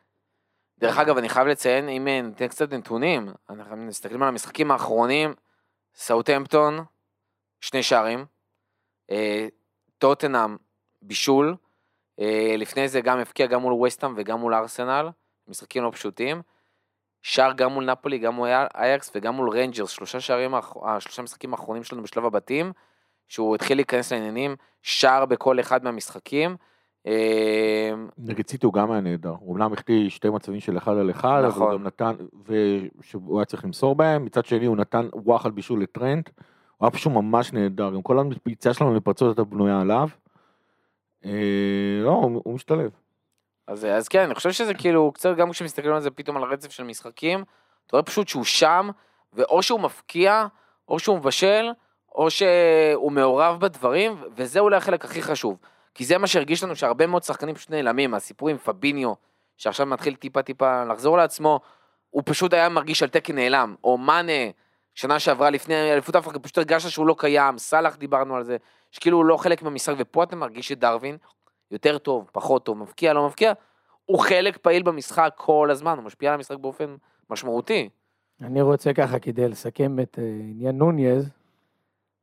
[0.79, 5.35] דרך אגב, אני חייב לציין, אם אה, ניתן קצת נתונים, אנחנו מסתכלים על המשחקים האחרונים,
[5.95, 6.79] סאוטהמפטון,
[7.61, 8.25] שני שערים,
[9.99, 10.57] טוטנאם,
[11.03, 11.57] בישול,
[12.21, 15.09] אה, לפני זה גם הבקיע גם מול וסטאם וגם מול ארסנל,
[15.49, 16.43] משחקים לא פשוטים,
[17.23, 21.53] שער גם מול נפולי, גם מול אייקס וגם מול ריינג'רס, שלושה שערים, אה, שלושה משחקים
[21.53, 22.73] האחרונים שלנו בשלב הבתים,
[23.29, 26.57] שהוא התחיל להיכנס לעניינים, שער בכל אחד מהמשחקים.
[27.07, 31.11] אה, נגד סיטי הוא גם היה נהדר, הוא אומנם החטיא שתי מצבים של אחד על
[31.11, 31.63] אחד, אבל נכון.
[31.63, 32.13] הוא גם נתן,
[32.45, 36.31] ושהוא היה צריך למסור בהם, מצד שני הוא נתן וואחד בישול לטרנט,
[36.77, 40.09] הוא היה פשוט ממש נהדר, גם כל הפריצה שלנו לפרצות הייתה בנויה עליו.
[41.25, 41.31] אה,
[42.05, 42.91] לא, הוא, משתלב.
[43.67, 46.71] אז, אז כן, אני חושב שזה כאילו, קצת גם כשמסתכלים על זה פתאום על הרצף
[46.71, 47.45] של משחקים,
[47.87, 48.91] אתה רואה פשוט שהוא שם,
[49.33, 50.47] ואו שהוא מפקיע,
[50.89, 51.71] או שהוא מבשל,
[52.15, 55.59] או שהוא מעורב בדברים, וזה אולי החלק הכי חשוב.
[55.95, 59.13] כי זה מה שהרגיש לנו שהרבה מאוד שחקנים פשוט נעלמים, הסיפור עם פביניו,
[59.57, 61.61] שעכשיו מתחיל טיפה טיפה לחזור לעצמו,
[62.11, 64.33] הוא פשוט היה מרגיש על תקן נעלם, או מאנה,
[64.97, 68.57] שנה שעברה לפני אליפות אפריקה, פשוט הרגשת שהוא לא קיים, סאלח דיברנו על זה,
[68.91, 71.17] שכאילו הוא לא חלק מהמשחק, ופה אתה מרגיש שדרווין
[71.71, 73.53] יותר טוב, פחות טוב, מבקיע, לא מבקיע,
[74.07, 76.95] הוא חלק פעיל במשחק כל הזמן, הוא משפיע על המשחק באופן
[77.31, 77.89] משמעותי.
[78.43, 81.29] אני רוצה ככה, כדי לסכם את אה, עניין נוניז,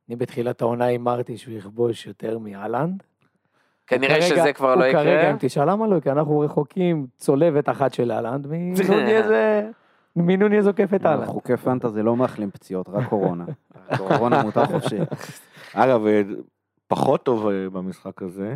[0.08, 3.02] אני בתחילת העונה הימרתי שהוא יכבוש יותר מאלנד.
[3.86, 5.30] כנראה כרגע- שזה כבר לא הוא כרגע, יקרה.
[5.30, 9.26] אם תשאל למה לא, כי אנחנו רחוקים צולבת אחת של אהלנד, מנוניז
[10.18, 11.26] אה, מנוניז עוקף את אהלנד.
[11.26, 13.44] חוקי פנטזי לא מאחלים פציעות, רק קורונה.
[13.98, 14.98] קורונה מותר חופשי.
[15.74, 16.22] אגב, אה,
[16.86, 18.54] פחות טוב אה, במשחק הזה,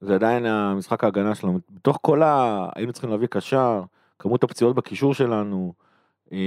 [0.00, 1.58] זה עדיין המשחק ההגנה שלנו.
[1.70, 2.66] בתוך כל ה...
[2.74, 3.82] היינו צריכים להביא קשר,
[4.18, 5.72] כמות הפציעות בקישור שלנו,
[6.32, 6.38] אה,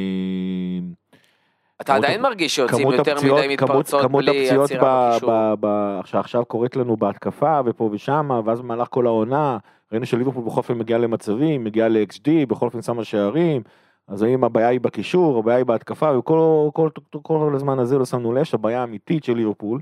[1.81, 5.09] אתה כמות עדיין מרגיש שיוצאים כמות יותר הפציעות, מדי כמות, מתפרצות כמות בלי הפציעות עצירה
[5.11, 5.29] בקישור.
[5.31, 9.57] ב, ב, שעכשיו קורית לנו בהתקפה ופה ושמה, ואז במהלך כל העונה,
[9.91, 13.61] ראינו שליברפול בכל אופן מגיעה למצבים, מגיעה ל-XG, בכל אופן שמה שערים,
[14.07, 18.05] אז האם הבעיה היא בקישור, הבעיה היא בהתקפה, וכל כל, כל, כל הזמן הזה לא
[18.05, 19.81] שמנו לב שהבעיה האמיתית של ליברפול,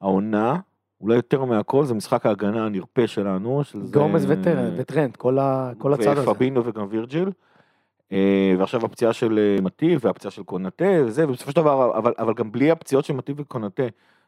[0.00, 0.56] העונה,
[1.00, 3.98] אולי יותר מהכל, זה משחק ההגנה הנרפה שלנו, שזה...
[3.98, 6.30] גומז וטרנט, וטרנט, כל ה- כל הצד הזה.
[6.30, 7.30] ופבינו וגם וירג'יל.
[8.12, 12.34] אה, ועכשיו הפציעה של אה, מטיב והפציעה של קונאטה וזה, ובסופו של דבר, אבל, אבל
[12.34, 13.82] גם בלי הפציעות של מטיב וקונאטה,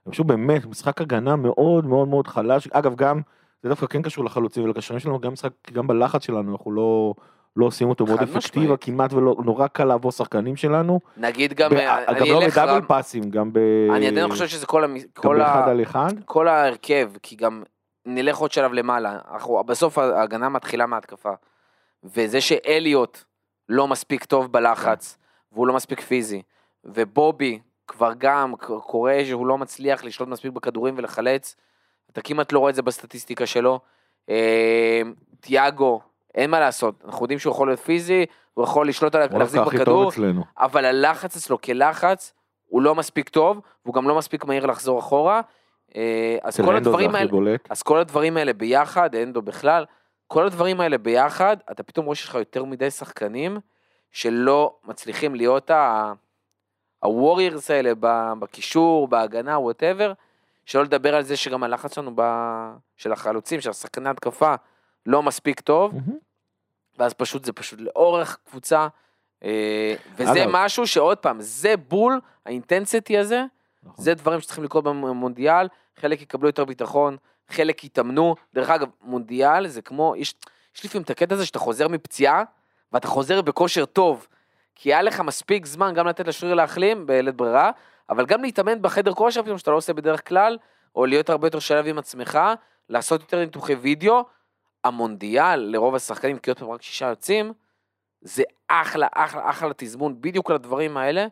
[0.04, 2.68] זה פשוט באמת משחק הגנה מאוד מאוד מאוד חלש.
[2.72, 3.20] אגב, גם,
[3.62, 7.14] זה דווקא כן קשור לחלוצים ולקשרים שלנו, גם משחק, גם בלחץ שלנו, אנחנו לא,
[7.56, 8.76] לא עושים אותו מאוד אפקטיבה.
[8.76, 11.00] כמעט ולא, נורא קל לעבור שחקנים שלנו.
[11.16, 13.58] נגיד גם, ב- אה, גם אני לא אלך בדאבל רם- פאסים, גם ב...
[13.96, 14.98] אני עדיין חושב שזה כל, המ...
[14.98, 15.82] גם כל, ה...
[15.82, 16.12] אחד.
[16.24, 17.62] כל ההרכב, כי גם
[18.06, 21.32] נלך עוד שלב למעלה, אנחנו, בסוף ההגנה מתחילה מההתקפה.
[22.04, 23.18] וזה שאליוט
[23.68, 25.18] לא מספיק טוב בלחץ,
[25.52, 26.42] והוא לא מספיק פיזי,
[26.84, 31.56] ובובי כבר גם קורה שהוא לא מצליח לשלוט מספיק בכדורים ולחלץ,
[32.12, 33.80] אתה כמעט לא רואה את זה בסטטיסטיקה שלו.
[34.30, 35.02] אה,
[35.40, 36.00] תיאגו,
[36.34, 39.60] אין מה לעשות, אנחנו יודעים שהוא יכול להיות פיזי, הוא יכול לשלוט על הוא להחזיק
[39.80, 40.10] בכדור.
[40.58, 42.32] אבל הלחץ אצלו כלחץ,
[42.66, 45.40] הוא לא מספיק טוב, והוא גם לא מספיק מהיר לחזור אחורה.
[45.96, 47.30] אה, אז כל הדברים האלה.
[47.70, 49.84] אז כל הדברים האלה ביחד, אנדו בכלל,
[50.26, 53.58] כל הדברים האלה ביחד, אתה פתאום רואה שיש לך יותר מדי שחקנים
[54.12, 56.12] שלא מצליחים להיות ה-
[57.00, 57.92] ה warriors האלה
[58.38, 60.12] בקישור, בהגנה, whatever,
[60.66, 64.54] שלא לדבר על זה שגם הלחץ שלנו ב- של החלוצים, של השחקני התקפה,
[65.06, 66.18] לא מספיק טוב, מהמם.
[66.98, 68.88] ואז פשוט זה פשוט לאורך קבוצה,
[69.44, 70.50] אה, וזה אגב.
[70.52, 73.44] משהו שעוד פעם, זה בול, ה intensity הזה,
[73.82, 74.04] נכון.
[74.04, 77.16] זה דברים שצריכים לקרות במונדיאל, חלק יקבלו יותר ביטחון,
[77.48, 78.34] חלק יתאמנו.
[78.54, 80.34] דרך אגב, מונדיאל זה כמו, יש,
[80.76, 82.42] יש לפעמים את הקטע הזה שאתה חוזר מפציעה,
[82.92, 84.26] ואתה חוזר בכושר טוב.
[84.74, 87.70] כי היה לך מספיק זמן גם לתת לשריר להחלים בלית ברירה,
[88.10, 90.58] אבל גם להתאמן בחדר כושר פתאום שאתה לא עושה בדרך כלל,
[90.96, 92.38] או להיות הרבה יותר שלב עם עצמך,
[92.88, 94.24] לעשות יותר ניתוחי וידאו.
[94.84, 97.52] המונדיאל לרוב השחקנים, כי עוד פעם רק שישה יוצאים,
[98.20, 101.26] זה אחלה, אחלה, אחלה תזמון בדיוק לדברים האלה,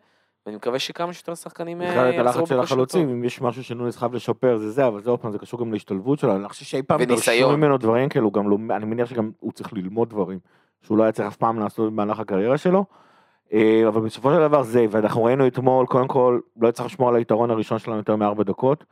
[0.47, 3.11] ואני מקווה שכמה שיותר שחקנים אה, בכלל את יחזרו הלחץ של בכושר החלוצים, טוב.
[3.11, 5.73] אם יש משהו שנונס חייב לשפר זה זה, אבל זה עוד פעם, זה קשור גם
[5.73, 7.57] להשתלבות שלו, אני לא חושב שאי פעם דרשו.
[7.57, 10.39] ממנו דברים כאלו, גם לא, אני מניח שגם הוא צריך ללמוד דברים,
[10.83, 12.85] שהוא לא היה צריך אף פעם לעשות במהלך הקריירה שלו,
[13.53, 17.17] אה, אבל בסופו של דבר זה, ואנחנו ראינו אתמול, קודם כל, לא צריך לשמור על
[17.17, 18.85] היתרון הראשון שלנו יותר מארבע דקות,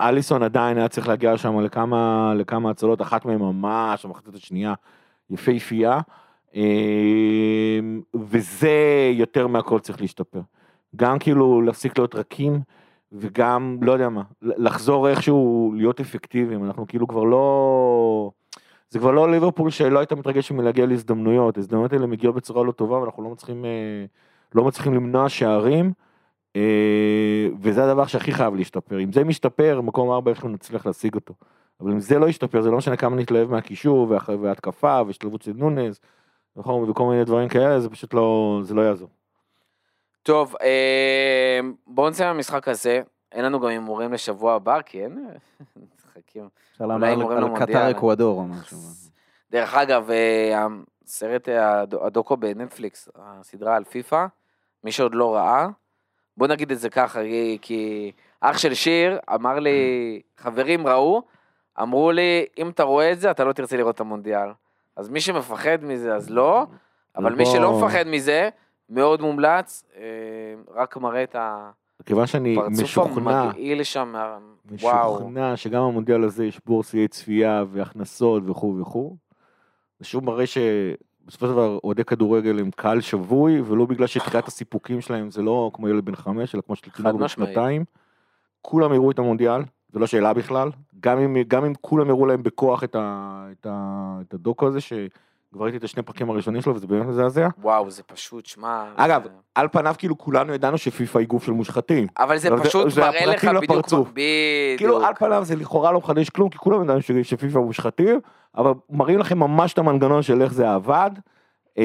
[0.00, 4.74] אליסון עדיין היה צריך להגיע שם לכמה, לכמה הצלות, אחת מהן ממש, המחצית השנייה,
[5.30, 6.00] יפהפייה,
[6.56, 7.80] אה,
[8.14, 10.40] וזה יותר מהכל צריך להשתפר.
[10.96, 12.60] גם כאילו להפסיק להיות רכים,
[13.12, 18.30] וגם, לא יודע מה, לחזור איכשהו להיות אפקטיביים, אנחנו כאילו כבר לא...
[18.90, 22.98] זה כבר לא ליברפול שלא הייתה מתרגשת מלהגיע להזדמנויות, ההזדמנויות האלה מגיעות בצורה לא טובה
[22.98, 24.04] ואנחנו לא מצליחים, אה,
[24.54, 25.92] לא מצליחים למנוע שערים,
[27.62, 29.00] וזה הדבר שהכי חייב להשתפר.
[29.00, 31.34] אם זה משתפר, מקום ארבע איך נצליח להשיג אותו.
[31.80, 35.52] אבל אם זה לא ישתפר, זה לא משנה כמה נתלהב מהקישור וההתקפה והשתלבות של
[36.56, 39.08] נכון, וכל מיני דברים כאלה, זה פשוט לא, זה לא יעזור.
[40.22, 43.02] טוב, אה, בואו נסיים במשחק הזה.
[43.32, 45.28] אין לנו גם הימורים לשבוע הבא, כי אין
[45.94, 46.48] משחקים.
[46.72, 47.56] אפשר להמר על.
[47.58, 48.78] קטר אקוודור או משהו.
[49.50, 50.66] דרך אגב, אה,
[51.04, 54.26] הסרט, אה, הדו- הדוקו בנטפליקס, הסדרה על פיפא,
[54.84, 55.68] מי שעוד לא ראה,
[56.38, 57.20] בוא נגיד את זה ככה,
[57.62, 59.70] כי- אח של שיר אמר לי,
[60.36, 61.22] חברים ראו,
[61.82, 64.48] אמרו לי, אם אתה רואה את זה, אתה לא תרצה לראות את המונדיאל.
[64.96, 66.66] אז מי שמפחד מזה, אז לא,
[67.16, 68.48] אבל מי שלא מפחד מזה,
[68.90, 70.02] מאוד מומלץ, אה,
[70.74, 71.36] רק מראה את
[72.06, 74.38] כיוון שאני משוכנע, המגעיל שם, מה-
[74.82, 75.14] וואו.
[75.14, 79.16] משוכנע שגם המונדיאל הזה ישבור שיאי צפייה והכנסות וכו' וכו'.
[79.98, 80.44] זה שוב מראה
[81.28, 85.70] שבסופו של דבר אוהדי כדורגל הם קהל שבוי, ולא בגלל שתחילת הסיפוקים שלהם זה לא
[85.74, 87.28] כמו ילד בן חמש, אלא כמו של תינוק בן.
[87.28, 87.84] שנתיים.
[88.62, 89.62] כולם יראו את המונדיאל,
[89.92, 90.70] זה לא שאלה בכלל.
[91.00, 94.78] גם אם, גם אם כולם יראו להם בכוח את, ה, את, ה, את הדוקו הזה,
[95.50, 97.48] שכבר ראיתי את השני פרקים הראשונים שלו וזה באמת מזעזע.
[97.58, 98.84] וואו, זה פשוט, שמע...
[98.96, 102.06] אגב, זה- על פניו כאילו כולנו ידענו שפיפא היא גוף של מושחתים.
[102.18, 104.08] אבל זה זה- פשוט זה מראה לך הפרטים בדיוק, לפרצוף.
[104.08, 104.78] בדיוק.
[104.78, 108.20] כאילו על פניו זה לכאורה לא מחדש כלום, כי כולם ש- שפיפ"א מושחתים,
[108.56, 111.10] אבל מראים לכם ממש את המנגנון של איך זה עבד,
[111.78, 111.84] אה,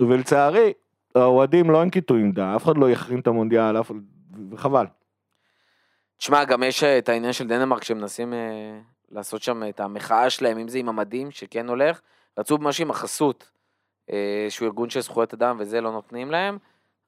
[0.00, 0.72] ולצערי,
[1.14, 3.90] האוהדים לא ינקטו עמדה, אף אחד לא יחרים את המונדיאל, אף-
[4.50, 4.86] וחבל.
[6.18, 8.34] תשמע, גם יש אה, את העניין של דנמרק שמנסים
[9.10, 12.00] לעשות שם את המחאה שלהם, אם זה עם המדים, שכן הולך,
[12.38, 13.50] רצו משהו עם החסות,
[14.10, 16.58] אה, שהוא ארגון של זכויות אדם וזה לא נותנים להם,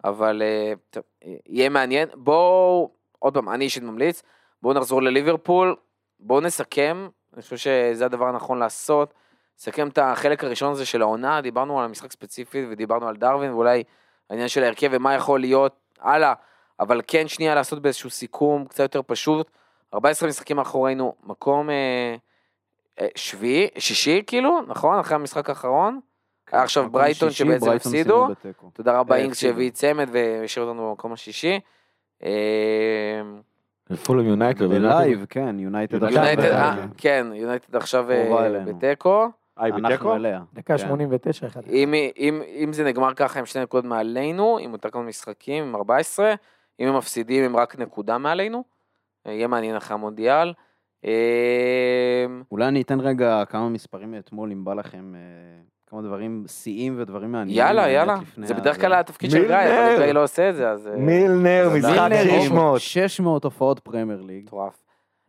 [0.04, 1.02] אבל אה, טוב,
[1.46, 2.08] יהיה מעניין.
[2.14, 4.22] בואו, עוד פעם, אני אישית ממליץ,
[4.62, 5.76] בואו נחזור לליברפול,
[6.20, 9.14] בואו נסכם, אני חושב שזה הדבר הנכון לעשות,
[9.58, 13.82] נסכם את החלק הראשון הזה של העונה, דיברנו על המשחק ספציפי ודיברנו על דרווין, ואולי
[14.30, 16.34] העניין של ההרכב ומה יכול להיות הלאה.
[16.80, 19.50] אבל כן שנייה לעשות באיזשהו סיכום קצת יותר פשוט.
[19.94, 22.14] 14 משחקים אחרינו, מקום אה,
[23.00, 24.98] אה, שביעי, שישי כאילו, נכון?
[24.98, 26.00] אחרי המשחק האחרון.
[26.52, 28.28] היה עכשיו מקום ברייטון שישי, שבעצם ברייטון הפסידו.
[28.72, 29.52] תודה רבה אה, אינגס הפסידו.
[29.52, 31.60] שהביא צמד והשאיר אותנו במקום השישי.
[32.22, 32.30] אה,
[34.04, 34.62] פולום יונייטד.
[34.64, 36.18] ב live, כן, יונייטד יונייטד, עכשיו.
[36.22, 38.76] יונייטד, ב- אה, כן, יונייטד עכשיו אה, קרובה אלינו.
[38.76, 39.28] בתיקו.
[39.56, 40.16] היי, אנחנו בתיקו?
[40.52, 40.86] דקה כן.
[40.86, 41.60] 89, אחד.
[41.68, 45.76] אם, אם, אם זה נגמר ככה עם שתי נקודות מעלינו, עם יותר כמה משחקים, עם
[45.76, 46.34] 14,
[46.80, 48.64] אם הם מפסידים הם רק נקודה מעלינו,
[49.26, 50.52] יהיה מעניין אחרי המונדיאל.
[51.04, 55.20] אה, אולי אני אתן רגע כמה מספרים מאתמול, אם בא לכם אה,
[55.86, 57.66] כמה דברים, שיאים ודברים מעניינים.
[57.66, 59.56] יאללה, יאללה, זה בדרך כלל התפקיד של גיא.
[59.56, 60.86] אבל גיא לא עושה את זה, אז...
[60.86, 62.80] אה, מילנר, זה משחק מילנר, 600.
[62.80, 64.44] 600 הופעות פרמייר ליג.
[64.44, 64.84] מטורף.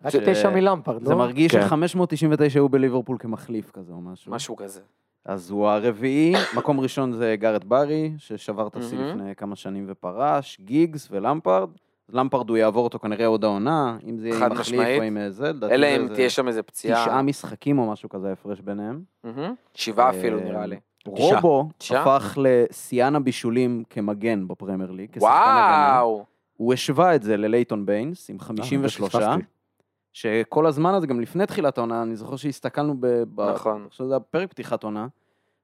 [0.06, 1.18] רק תשע מלמפרד, זה לא?
[1.18, 1.62] מרגיש כן.
[1.62, 4.32] ש-599 היו בליברפול כמחליף כזה או משהו.
[4.32, 4.82] משהו כזה.
[5.26, 8.98] אז הוא הרביעי, מקום ראשון זה גארד ברי, ששבר את השיא.
[8.98, 11.70] לפני כמה שנים ופרש, גיגס ולמפרד.
[12.14, 15.00] למפרד הוא יעבור אותו כנראה עוד העונה, אם זה יהיה עם מחליף משמעית.
[15.00, 17.02] או עם אה, זה, לדעתי אלא זה אם תהיה שם איזה פציעה.
[17.06, 19.02] תשעה משחקים או משהו כזה ההפרש ביניהם.
[19.74, 20.80] שבעה אפילו אה, נראה לי.
[21.06, 21.70] רובו?
[21.92, 25.92] הפך לשיאן הבישולים כמגן בפרמייר ליג, כשחקן הגנה.
[26.02, 26.26] וואו.
[26.58, 29.36] הוא השווה את זה ללייטון ביינס עם 53, אה.
[30.14, 33.08] שכל הזמן הזה, גם לפני תחילת העונה, אני זוכר שהסתכלנו ב...
[33.36, 33.82] ב- נכון.
[33.82, 35.08] אני חושב שזה היה פרק פתיחת עונה,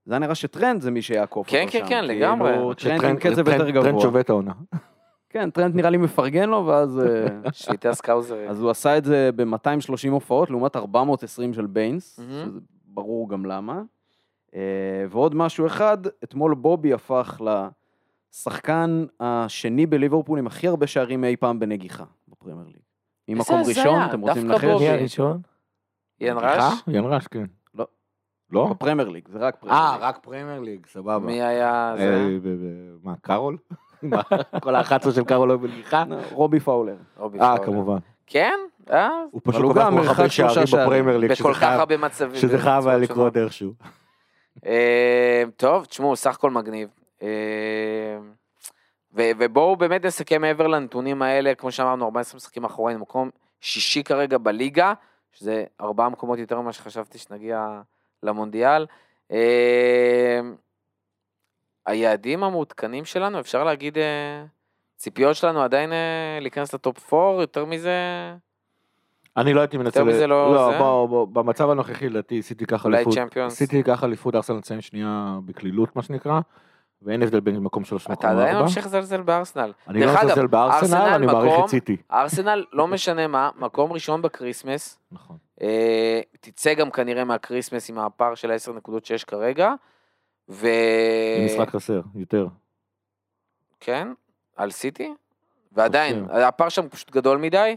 [0.05, 1.85] זה היה נראה שטרנד זה מי שיעקוף כן, אותו כן, שם.
[1.89, 2.75] כן, כאילו, לגמרי.
[2.77, 4.01] טרנד עם קצב טרנד- יותר טרנד גבוה.
[4.01, 4.51] שובה את העונה.
[5.30, 6.99] כן, טרנד נראה לי מפרגן לו, ואז...
[6.99, 8.49] אה, שליטה Scouser.
[8.49, 12.45] אז הוא עשה את זה ב-230 הופעות, לעומת 420 של ביינס, מהמם.
[12.45, 13.82] שזה ברור גם למה.
[14.55, 14.61] אה,
[15.09, 17.41] ועוד משהו אחד, אתמול בובי הפך
[18.34, 22.82] לשחקן השני בליברפול עם הכי הרבה שערים אי פעם בנגיחה בפרמייר ליג.
[23.28, 24.73] ממקום ראשון, אתם רוצים דווקא לנחש?
[24.73, 24.84] בובי.
[24.86, 25.41] מי הראשון?
[26.19, 26.55] יאן אה?
[26.71, 26.73] רש?
[26.88, 27.45] יאן רש, כן.
[27.75, 27.88] לא.
[28.51, 28.67] לא?
[28.69, 30.01] בפרמייר ליג, זה רק פרמייר אה, ליג.
[30.03, 31.25] רק פרמייר ליג, סבבה.
[31.25, 32.03] מי היה זה?
[32.03, 33.57] אה, ב- ב- מה, קארול?
[34.61, 36.03] כל ה-11 של קארול לא בנגיחה?
[36.09, 36.95] לא, רובי פאולר.
[37.17, 37.55] רובי אה.
[37.65, 37.97] כמובן.
[38.27, 38.59] כן?
[38.91, 39.09] אה?
[39.31, 40.63] הוא פשוט כל כך גם הרבה שערים.
[40.63, 42.35] בפרמייר ליג, בכל כך הרבה מצבים.
[42.35, 43.37] שזה חייב היה לקרות.
[43.37, 43.73] איכשהו.
[44.65, 46.89] אה, טוב, תשמעו, סך הכל מגניב.
[47.21, 47.27] אה,
[49.15, 53.29] ו- ובואו באמת נסכם מעבר לנתונים האלה, כמו שאמרנו, 14 משחקים אחוריים, מקום
[53.61, 54.93] שישי כרגע בליגה,
[55.31, 57.81] שזה ארבעה מקומות יותר ממה שחשבתי שנגיע
[58.23, 58.85] למונדיאל.
[61.88, 64.45] היעדים המעודכנים שלנו, אפשר להגיד, אה,
[64.97, 67.91] ציפיות שלנו עדיין אה, להיכנס לטופ 4, יותר מזה,
[69.38, 69.99] אני לא הייתי מנצל...
[69.99, 70.77] יותר מזה לא לא, זה?
[70.77, 73.13] בוא, בוא, במצב הנוכחי לדעתי ייקח אולי אליפות.
[73.13, 73.53] צ'מפיונס.
[73.53, 76.39] סיטי ייקח אליפות, ארסנל תסיים שנייה בקלילות מה שנקרא,
[77.01, 78.61] ואין הבדל בין מקום שלוש אתה למקום עדיין ארבע.
[78.61, 79.71] ממשיך לזלזל בארסנל.
[79.88, 81.97] אני לא מזלזל בארסנל, ארסנל אני מעריך את סיטי.
[82.11, 85.38] ארסנל, לא משנה מה, מקום ראשון בקריסמס, נכון.
[85.61, 89.73] אה, תצא גם כנראה מהקריסמס עם הפער של 10 נקודות שיש כרגע,
[90.49, 90.67] ו...
[91.45, 92.47] משחק חסר, יותר.
[93.79, 94.07] כן,
[94.55, 95.13] על סיטי,
[95.71, 96.25] ועדיין.
[96.29, 97.75] הפער שם פשוט גדול מדי.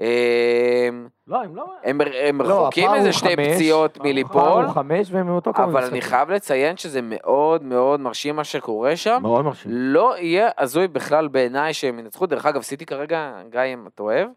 [0.00, 0.88] אה,
[1.26, 1.74] לא, הם לא...
[1.84, 5.64] הם, הם לא, רחוקים איזה שתי חמש, פציעות מליפול, הפער הוא חמש והם מאותו כמה
[5.64, 6.00] אבל אני.
[6.00, 9.18] חייב לציין שזה מאוד מאוד מרשים מה שקורה שם.
[9.22, 9.70] מאוד מרשים.
[9.74, 12.26] לא יהיה הזוי בכלל בעיניי שהם ינצחו.
[12.26, 14.28] דרך אגב, סיטי כרגע, גיא, אם אתה אוהב,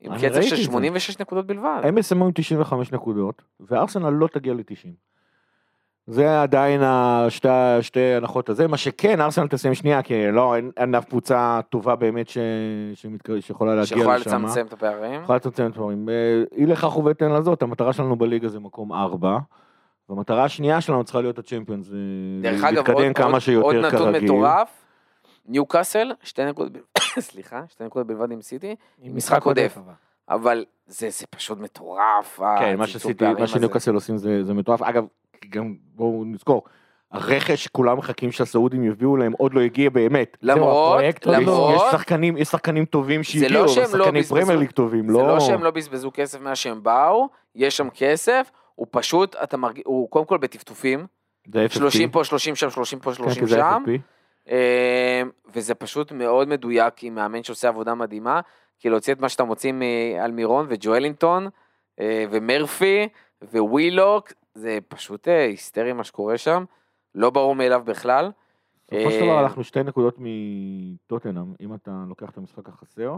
[0.00, 0.56] עם קצב של את זה.
[0.56, 1.80] 86 נקודות בלבד.
[1.84, 4.88] הם יסיימו עם 95 נקודות, וארסנל לא תגיע ל-90.
[6.06, 7.48] זה עדיין השתי,
[7.80, 11.96] שתי הנחות הזה, מה שכן, ארסנל תסיים שנייה, כי לא, אין, אין אף קבוצה טובה
[11.96, 12.38] באמת ש,
[12.94, 13.40] שמתק...
[13.40, 14.44] שיכולה להגיע שיכולה לשם.
[14.44, 15.22] לצמצם את הפערים.
[15.22, 16.08] יכולה לצמצם את הדברים.
[16.08, 16.14] אה,
[16.56, 19.38] אי לכך ובהתאם לזאת, המטרה שלנו בליגה זה מקום ארבע,
[20.08, 21.96] והמטרה השנייה שלנו צריכה להיות הצ'מפיונס, זה
[22.42, 24.24] דרך אגב, להתקדם עוד, כמה עוד, שיותר עוד נתון כרגיל.
[24.24, 24.68] מטורף,
[25.46, 29.78] ניו קאסל, שתי נקודות, ב- סליחה, שתי נקודות בלבד עם סיטי, עם משחק עודף.
[29.84, 29.92] אבל.
[30.28, 32.40] אבל זה, זה פשוט מטורף.
[32.58, 32.86] כן, מה
[33.18, 33.46] פערים מה הזה.
[33.46, 34.82] שניוקאסל עושים זה, זה מטורף.
[34.82, 35.04] אגב,
[35.50, 36.62] גם בואו נזכור,
[37.12, 40.36] הרכש שכולם מחכים שהסעודים יביאו להם עוד לא הגיע באמת.
[40.42, 45.06] למרות, לא- למרות, יש שחקנים, יש שחקנים טובים שהגיעו, לא לא בזבזו- פרמייר ליג טובים,
[45.06, 45.28] זה לא...
[45.28, 49.82] לא שהם לא בזבזו כסף מאז שהם באו, יש שם כסף, הוא פשוט, אתה מרגיש,
[49.86, 51.06] הוא קודם כל בטפטופים,
[51.52, 51.74] זה FFP.
[51.74, 53.82] 30 פה, 30 שם, 30 פה, כן, 30 כי זה שם.
[53.86, 53.90] FFP.
[54.50, 55.22] אה,
[55.54, 58.40] וזה פשוט מאוד מדויק עם מאמן שעושה עבודה מדהימה,
[58.78, 59.72] כי להוציא את מה שאתה מוציא
[60.20, 61.48] על מירון וג'ואלינטון
[62.00, 63.08] אה, ומרפי
[63.52, 66.64] ווילוק, זה פשוט אה, היסטרי מה שקורה שם,
[67.14, 68.30] לא ברור מאליו בכלל.
[68.90, 73.16] בסופו של אה, דבר הלכנו שתי נקודות מטוטנאם, אם אתה לוקח את המשחק החסר.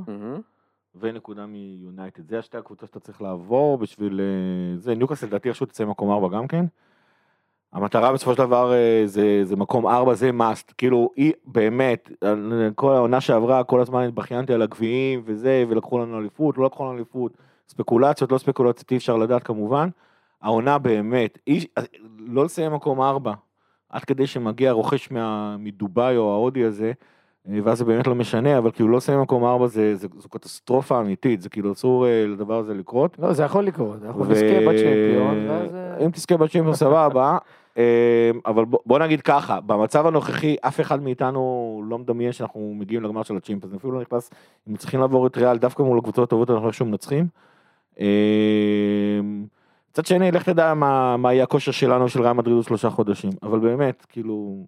[0.94, 2.28] ונקודה מיונייטד.
[2.28, 4.20] זה השתי הקבוצות שאתה צריך לעבור בשביל...
[4.20, 6.64] אה, זה, ניוקאסל לדעתי איכשהו תצא מקום ארבע גם כן.
[7.72, 8.72] המטרה בסופו של דבר
[9.04, 10.72] זה, זה מקום ארבע, זה מאסט.
[10.78, 12.10] כאילו, היא באמת,
[12.74, 16.94] כל העונה שעברה, כל הזמן התבכיינתי על הגביעים וזה, ולקחו לנו אליפות, לא לקחו לנו
[16.96, 17.32] אליפות.
[17.68, 19.88] ספקולציות, לא ספקולציות, אי אפשר לדעת כמובן.
[20.42, 21.66] העונה באמת, היא,
[22.18, 23.32] לא לסיים מקום ארבע,
[23.90, 26.92] עד כדי שמגיע רוכש מה, מדובאי או ההודי הזה,
[27.48, 30.28] אה, ואז זה באמת לא משנה, אבל כאילו לא לסיים במקום ארבע זה, זה, זו
[30.28, 33.18] קטסטרופה אמיתית, זה כאילו אסור אה, לדבר הזה לקרות.
[33.18, 35.74] לא, זה יכול לקרות, אנחנו ו- נזכה בצ'מפיון, ואז...
[35.74, 37.38] אה, אם תזכה בצ'מפיון סבבה,
[37.78, 43.02] אה, אבל בוא, בוא נגיד ככה, במצב הנוכחי אף אחד מאיתנו לא מדמיין שאנחנו מגיעים
[43.02, 44.30] לגמר של הצ'מפיון, אפילו לא נכנס,
[44.68, 47.26] אם צריכים לעבור את ריאל דווקא מול הקבוצות הטובות אנחנו איכשהו מנצחים.
[49.88, 52.90] אה, מצד שני, לך תדע מה, מה יהיה הכושר שלנו של ריאל מדריד עוד שלושה
[52.90, 54.66] חודשים, אבל באמת, כאילו,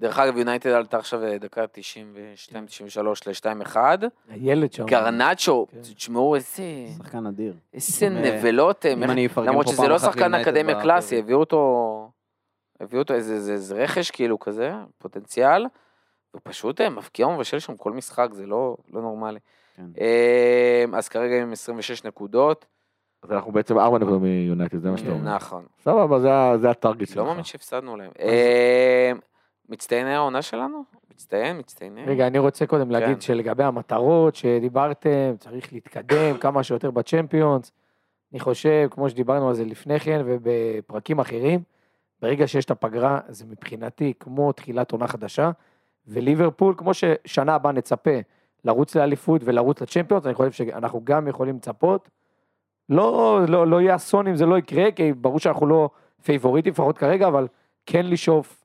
[0.00, 3.76] דרך אגב, יונייטד עלתה עכשיו אה, דקה 92-93 ל-2-1.
[4.28, 4.86] הילד שם.
[4.86, 5.80] גרנצ'ו, כן.
[5.94, 6.62] תשמעו איזה...
[6.98, 7.54] שחקן אדיר.
[7.74, 9.02] איזה אם, נבלות הם.
[9.02, 10.82] אם אני אפרגן למרות שזה לא שחקן אקדמיה.
[10.82, 12.10] קלאסי, הביאו אותו...
[12.80, 15.66] הביאו אותו איזה איזה- איזה רכש כאילו כזה, פוטנציאל.
[16.36, 19.38] ופשוט אה, מבקיע ומבשל שם כל משחק, זה לא לא נורמלי.
[19.76, 19.82] כן.
[20.00, 22.66] אה, אז כרגע עם 26 נקודות.
[23.26, 25.34] אז אנחנו בעצם ארבע נקודות מיונייטד, זה מה שאתה אומר.
[25.34, 25.64] נכון.
[25.82, 26.20] סבבה,
[26.58, 27.16] זה, הטארגט שלך.
[27.16, 28.10] לא מאמין שהפסדנו להם.
[28.20, 29.12] אה,
[29.68, 30.84] מצטייני העונה שלנו?
[31.14, 32.04] מצטיין, מצטייני.
[32.06, 32.92] רגע, אני רוצה קודם כן.
[32.92, 37.72] להגיד שלגבי המטרות שדיברתם, צריך להתקדם כמה שיותר בצ'מפיונס.
[38.32, 41.60] אני חושב, כמו שדיברנו על זה לפני כן ובפרקים אחרים,
[42.22, 45.50] ברגע שיש את הפגרה, זה מבחינתי כמו תחילת עונה חדשה,
[46.06, 48.18] וליברפול, כמו ששנה הבאה נצפה
[48.64, 52.08] לרוץ לאליפות ולרוץ לצ'מפיונס, אני חושב שאנחנו גם יכולים לצפות.
[52.88, 55.90] לא, לא, לא יהיה אסון אם זה לא יקרה, כי ברור שאנחנו לא
[56.22, 57.46] פייבוריטים לפחות כרגע, אבל
[57.86, 58.64] כן לשאוף,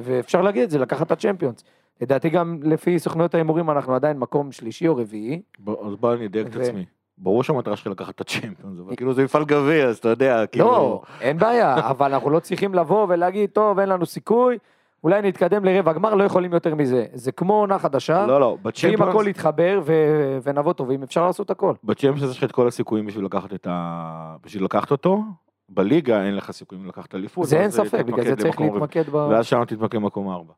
[0.00, 1.64] ואפשר להגיד את זה, לקחת את הצ'מפיונס.
[2.00, 5.42] לדעתי גם לפי סוכנויות ההימורים אנחנו עדיין מקום שלישי או רביעי.
[5.66, 6.84] אז בוא אני אדייק את עצמי.
[7.18, 10.66] ברור שהמטרה שלי לקחת את הצ'מפיונס, אבל כאילו זה מפעל גביע, אז אתה יודע, כאילו...
[10.66, 14.58] לא, אין בעיה, אבל אנחנו לא צריכים לבוא ולהגיד, טוב, אין לנו סיכוי,
[15.04, 17.06] אולי נתקדם לרבע גמר, לא יכולים יותר מזה.
[17.14, 21.50] זה כמו עונה חדשה, לא, לא, ואם בצ'מפיונס, הכל יתחבר ו- ונבוא טובים, אפשר לעשות
[21.50, 21.74] הכל.
[21.84, 24.36] בצ'מפיונס יש לך את כל הסיכויים בשביל לקחת את ה...
[24.42, 25.22] בשביל לקחת אותו,
[25.68, 27.46] בליגה אין לך סיכויים לקחת אליפות.
[27.46, 28.60] זה אין ספק, בגלל זה צריך.
[28.60, 29.14] להתמקד ב...
[29.14, 30.52] ואז שם תתמקד במקום ארבע.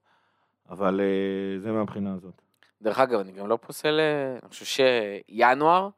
[0.70, 2.42] אבל אה, זה מהבחינה הזאת.
[2.82, 5.88] דרך אגב, אני גם לא פוסל, אה, אני חושב שינואר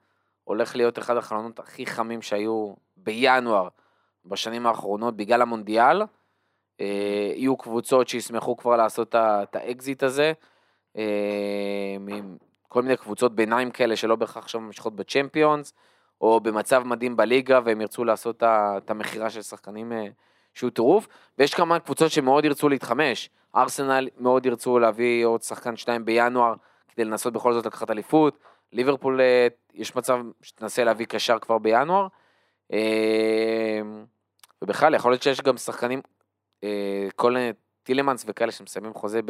[0.45, 3.69] הולך להיות אחד החלונות הכי חמים שהיו בינואר
[4.25, 6.03] בשנים האחרונות בגלל המונדיאל.
[6.81, 10.33] אה, יהיו קבוצות שישמחו כבר לעשות את האקזיט הזה.
[10.97, 11.97] אה,
[12.69, 15.73] כל מיני קבוצות ביניים כאלה שלא בהכרח עכשיו ממשיכות בצ'מפיונס,
[16.21, 20.07] או במצב מדהים בליגה והם ירצו לעשות את המכירה של שחקנים אה,
[20.55, 21.09] שהוא טירוף.
[21.39, 23.31] ויש כמה קבוצות שמאוד ירצו להתחמש.
[23.57, 26.55] ארסנל מאוד ירצו להביא עוד שחקן שניים בינואר
[26.89, 28.39] כדי לנסות בכל זאת לקחת אליפות.
[28.73, 29.21] ליברפול,
[29.75, 32.07] יש מצב שתנסה להביא קשר כבר בינואר.
[34.63, 36.01] ובכלל, יכול להיות שיש גם שחקנים,
[37.17, 37.53] כל מיני
[37.83, 39.21] טילמנס וכאלה שמסיימים חוזה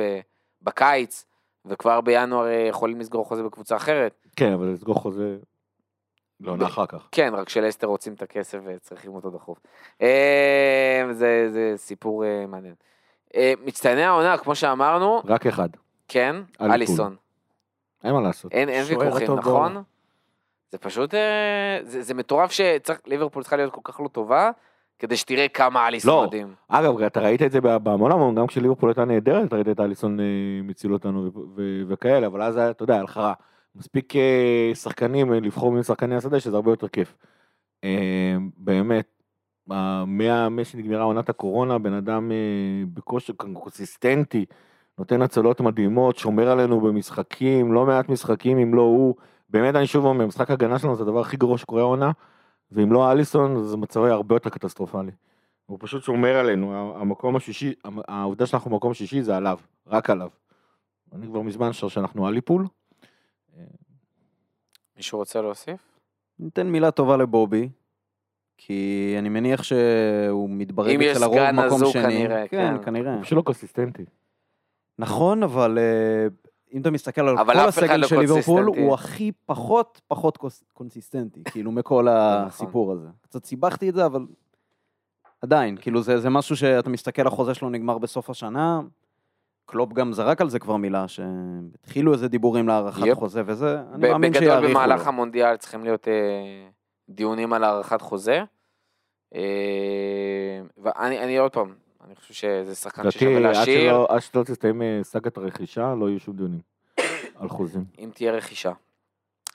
[0.63, 1.25] בקיץ,
[1.65, 4.27] וכבר בינואר אה, יכולים לסגור חוזה בקבוצה אחרת.
[4.37, 5.37] כן, אבל לסגור חוזה...
[6.41, 7.09] לעונה אחר כך.
[7.13, 9.59] כן, רק שלסטר רוצים את הכסף וצריכים אותו דחוף.
[10.03, 12.75] אה, זה, זה סיפור אה, מעניין.
[13.35, 15.69] אה, מצטייני העונה, כמו שאמרנו, רק אחד.
[16.09, 16.37] כן.
[16.61, 17.17] אליסון.
[18.05, 18.53] אין מה לעשות.
[18.53, 19.83] אין, ויכוחים, נכון?
[20.71, 24.51] זה פשוט, אה, זה, זה מטורף שצריך, ליברפול צריכה להיות כל כך לא טובה,
[24.99, 26.27] כדי שתראה כמה אליסון לא.
[26.27, 26.55] מדהים.
[26.69, 30.25] אגב, אתה ראית את זה המון, גם כשליברפול הייתה נהדרת, אתה ראית את אליסון אה,
[30.63, 31.31] מציל אותנו
[31.89, 33.33] וכאלה, אבל אז היה, אתה יודע, הלכה רע.
[33.79, 37.17] מספיק אה, שחקנים אה, לבחור בין שחקני השדה, שזה הרבה יותר כיף.
[38.57, 39.07] באמת,
[39.71, 42.33] אה, מה מאז שנגמרה עונת הקורונה, בן אדם
[42.95, 44.45] בכושר קונסיסטנטי,
[44.99, 49.15] נותן הצלות מדהימות, שומר עלינו במשחקים, לא מעט משחקים, אם לא הוא.
[49.51, 52.11] באמת, אני שוב אומר, משחק הגנה שלנו זה הדבר הכי גרוע שקורה העונה,
[52.73, 55.13] ואם לא אליסון, אז מצבנו היה הרבה יותר קטסטרופלי.
[55.67, 57.75] הוא פשוט שומר עלינו, המקום השישי,
[58.09, 60.29] העובדה שאנחנו במקום שישי זה עליו, רק עליו.
[61.13, 62.67] אני כבר מזמן חושב שאנחנו אליפול.
[64.97, 65.81] מישהו רוצה להוסיף?
[66.39, 67.69] ניתן מילה טובה לבובי,
[68.57, 72.03] כי אני מניח שהוא מתברג אם יש אצל הרוב סגן, אז מקום הוא שני.
[72.03, 72.85] כנראה, כן, כן.
[72.85, 73.15] כנראה.
[73.15, 74.05] הוא פשוט לא קונסיסטנטי.
[74.99, 76.27] נכון, אבל אה,
[76.73, 78.67] אם אתה מסתכל על כל הסגל לא של ליברפול.
[78.67, 80.39] הוא הכי פחות פחות
[80.73, 82.47] קונסיסטנטי, כאילו, מכל נכון.
[82.47, 83.09] הסיפור הזה.
[83.23, 84.27] קצת סיבכתי את זה, אבל
[85.43, 88.81] עדיין, כאילו, זה זה משהו שאתה מסתכל, החוזה שלו נגמר בסוף השנה.
[89.67, 93.13] קלופ גם זרק על זה כבר מילה, שהתחילו איזה דיבורים להארכת.
[93.13, 95.09] חוזה וזה, אני מאמין בגדול שיאריכו במהלך לו.
[95.09, 96.69] המונדיאל צריכים להיות אה,
[97.09, 98.43] דיונים על הארכת חוזה.
[99.35, 101.75] אה, ואני אני עוד פעם,
[102.09, 106.09] אני חושב שזה שחקן ששווה לדעתי, להשאיר, שלא- עד שלא תסתיים אה, סאגת הרכישה, לא
[106.09, 106.61] יהיו שום דיונים
[107.41, 107.85] על חוזים.
[107.99, 108.73] אם תהיה רכישה.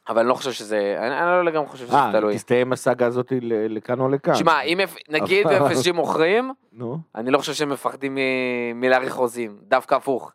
[0.10, 2.36] אבל אני לא חושב שזה, אני אני לא לגמרי חושב שזה אה, תלוי.
[2.36, 3.34] תסתיים הסאגה הזאת
[3.70, 4.36] לכאן או לכאן.
[4.36, 4.80] שמע, אם
[5.10, 6.52] נגיד FSG מוכרים,
[7.16, 8.18] אני לא חושב שהם מפחדים
[8.76, 10.32] מלהאריך חוזים, דווקא הפוך.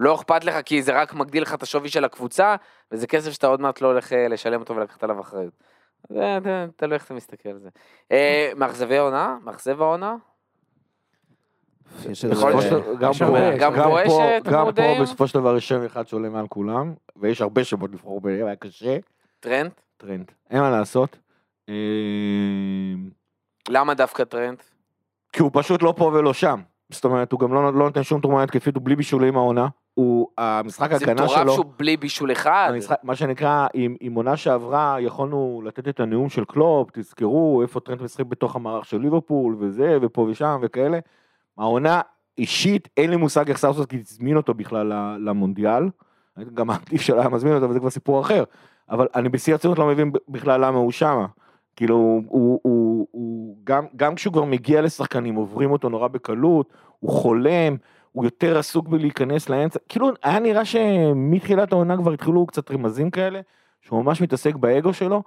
[0.00, 2.56] לא אכפת לך כי זה רק מגדיל לך את השווי של הקבוצה,
[2.92, 5.52] וזה כסף שאתה עוד מעט לא הולך אה, לשלם אותו ולקחת עליו אחריות.
[6.08, 6.38] זה
[6.76, 7.68] תלוי איך אתה מסתכל על זה.
[8.12, 9.36] אה, מאכזבי העונה?
[9.44, 10.14] מאכזב העונה?
[10.14, 11.81] יש יכול להיות איזה- בסופו של-
[12.98, 13.12] גם
[14.06, 14.66] פה- גם
[15.02, 18.56] בסופו של דבר יש שם אחד שעולה מעל כולם, ויש הרבה שמות לבחור ביניהם, היה
[18.56, 18.96] קשה.
[19.40, 19.70] טרנט?
[19.96, 20.30] טרנט.
[20.50, 21.18] אין מה לעשות.
[21.68, 21.74] אה,
[23.68, 24.58] למה דווקא טרנט?
[25.32, 26.60] כי הוא פשוט לא פה ולא שם.
[26.90, 29.68] זאת אומרת, הוא גם לא, לא נותן שום תרומה התקפית, הוא בלי בישולים העונה.
[29.94, 32.70] הוא, המשחק זה ההגנה מטורף שלו, שהוא בלי בישול אחד.
[32.74, 37.80] המשחק, מה שנקרא, אם, אם עונה שעברה, יכולנו לתת את הנאום של קלופ, תזכרו איפה
[37.80, 40.98] טרנט משחק בתוך המערך של ליברפול, וזה, ופה ושם, וכאלה.
[41.62, 42.00] העונה
[42.38, 45.84] אישית, אין לי מושג איך סאות'גייט הזמין אותו בכלל למונדיאל.
[46.54, 48.44] גם העדיף שלא היה מזמין אותו, אבל זה כבר סיפור אחר.
[48.90, 51.26] אבל אני בשיא הרצינות לא מבין בכלל למה הוא שמה.
[51.76, 56.72] כאילו, הוא, הוא, הוא, הוא גם, גם כשהוא כבר מגיע לשחקנים, עוברים אותו נורא בקלות,
[56.98, 57.76] הוא חולם,
[58.12, 63.40] הוא יותר עסוק בלהיכנס לאמצע, כאילו היה נראה שמתחילת העונה כבר התחילו קצת רמזים כאלה,
[63.80, 65.22] שהוא ממש מתעסק באגו שלו,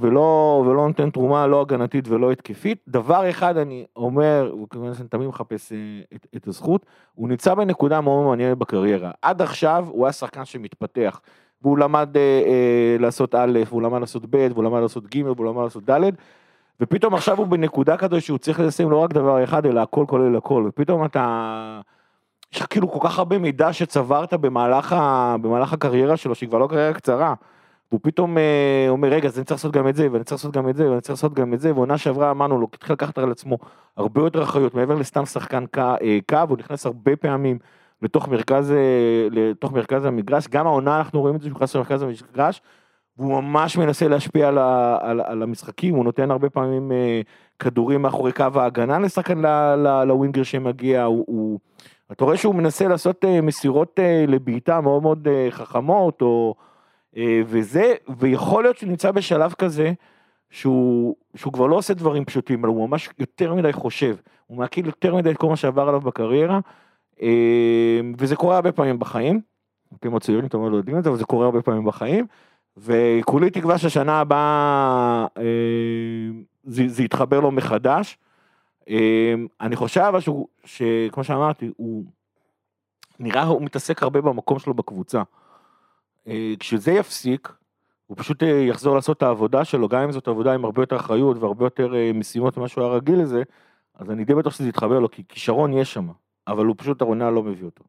[0.00, 2.78] ולא, ולא נותן תרומה לא הגנתית ולא התקפית.
[2.88, 5.78] דבר אחד אני אומר, אני תמיד מחפש אה,
[6.14, 9.10] את, את הזכות, הוא נמצא בנקודה מאוד מעניינת בקריירה.
[9.22, 11.20] עד עכשיו הוא היה שחקן שמתפתח,
[11.62, 15.46] והוא למד אה, אה, לעשות א', והוא למד לעשות ב', והוא למד לעשות ג', והוא
[15.46, 16.10] למד לעשות ד',
[16.80, 20.36] ופתאום עכשיו הוא בנקודה כזו שהוא צריך לשים לא רק דבר אחד, אלא הכל כולל
[20.36, 21.80] הכל, ופתאום אתה...
[22.52, 25.36] יש לך כאילו כל כך הרבה מידע שצברת במהלך, ה...
[25.42, 27.34] במהלך הקריירה שלו, שהיא כבר לא קריירה קצרה.
[27.90, 30.56] והוא פתאום אה, אומר, רגע, אז אני צריך לעשות גם את זה, ואני צריך לעשות
[30.56, 33.18] גם את זה, ואני צריך לעשות גם את זה, ועונה שעברה אמרנו לו, התחיל לקחת
[33.18, 33.58] על עצמו
[33.96, 37.58] הרבה יותר אחריות, מעבר לסתם שחקן אה, קו, הוא נכנס הרבה פעמים
[38.02, 42.02] לתוך מרכז, אה, לתוך מרכז המגרש, גם העונה אנחנו רואים את זה שהוא נכנס למרכז
[42.02, 42.62] המגרש,
[43.18, 46.92] והוא ממש מנסה להשפיע על, ה, על, על המשחקים, הוא נותן הרבה פעמים
[47.58, 49.42] כדורים מאחורי קו ההגנה לשחקן
[50.06, 51.58] לווינגר שמגיע, הוא, הוא,
[52.12, 56.54] אתה רואה שהוא מנסה לעשות מסירות לבעיטה מאוד מאוד חכמות, או,
[57.46, 59.92] וזה, ויכול להיות שהוא נמצא בשלב כזה,
[60.50, 64.86] שהוא, שהוא כבר לא עושה דברים פשוטים, אבל הוא ממש יותר מדי חושב, הוא מעקיל
[64.86, 66.60] יותר מדי את כל מה שעבר עליו בקריירה,
[67.22, 69.40] אה, וזה קורה הרבה פעמים בחיים,
[69.98, 72.26] אתם הצעירים אתם לא יודעים את זה, אבל זה קורה הרבה פעמים בחיים,
[72.76, 75.42] וכולי תקווה שהשנה הבאה אה,
[76.64, 78.18] זה, זה יתחבר לו מחדש.
[78.88, 82.04] אה, אני חושב שהוא, שכמו שאמרתי, הוא
[83.20, 85.22] נראה הוא מתעסק הרבה במקום שלו בקבוצה.
[86.28, 87.52] אה, כשזה יפסיק,
[88.06, 90.96] הוא פשוט אה, יחזור לעשות את העבודה שלו, גם אם זאת עבודה עם הרבה יותר
[90.96, 93.42] אחריות והרבה יותר אה, משימות ממה שהוא היה רגיל לזה,
[93.94, 96.08] אז אני די בטוח שזה יתחבר לו, כי כישרון יש שם,
[96.46, 97.84] אבל הוא פשוט העונה לא מביא אותו.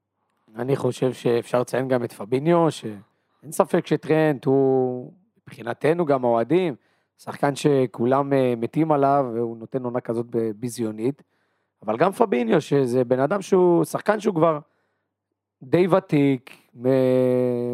[0.55, 5.13] אני חושב שאפשר לציין גם את פביניו, שאין ספק שטרנט הוא,
[5.47, 6.75] מבחינתנו גם האוהדים,
[7.17, 10.25] שחקן שכולם מתים עליו, והוא נותן עונה כזאת
[10.55, 11.23] ביזיונית.
[11.83, 14.59] אבל גם פביניו, שזה בן אדם שהוא, שחקן שהוא כבר
[15.64, 16.49] די ותיק,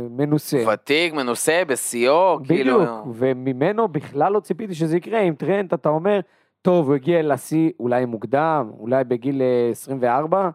[0.09, 0.63] מנוסה.
[0.73, 2.79] ותיק, מנוסה, בשיאו, כאילו...
[2.79, 5.19] בדיוק, וממנו בכלל לא ציפיתי שזה יקרה.
[5.21, 6.19] עם טרנט אתה אומר,
[6.61, 10.49] טוב, הוא הגיע לשיא אולי מוקדם, אולי בגיל אה, 24,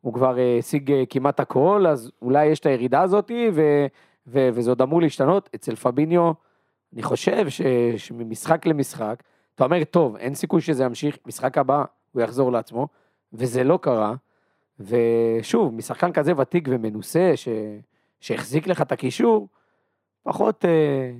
[0.00, 3.86] הוא כבר אה, השיג אה, כמעט הכל, אז אולי יש את הירידה הזאת, ו-
[4.26, 5.50] ו- וזה עוד אמור להשתנות.
[5.54, 6.32] אצל פביניו,
[6.94, 7.62] אני חושב ש-
[7.96, 9.22] שממשחק למשחק,
[9.54, 12.88] אתה אומר, טוב, אין סיכוי שזה ימשיך, משחק הבא הוא יחזור לעצמו,
[13.32, 14.14] וזה לא קרה.
[14.86, 17.48] ושוב, משחקן כזה ותיק ומנוסה, ש-
[18.20, 19.48] שהחזיק לך את הקישור,
[20.22, 21.10] פחות, אה,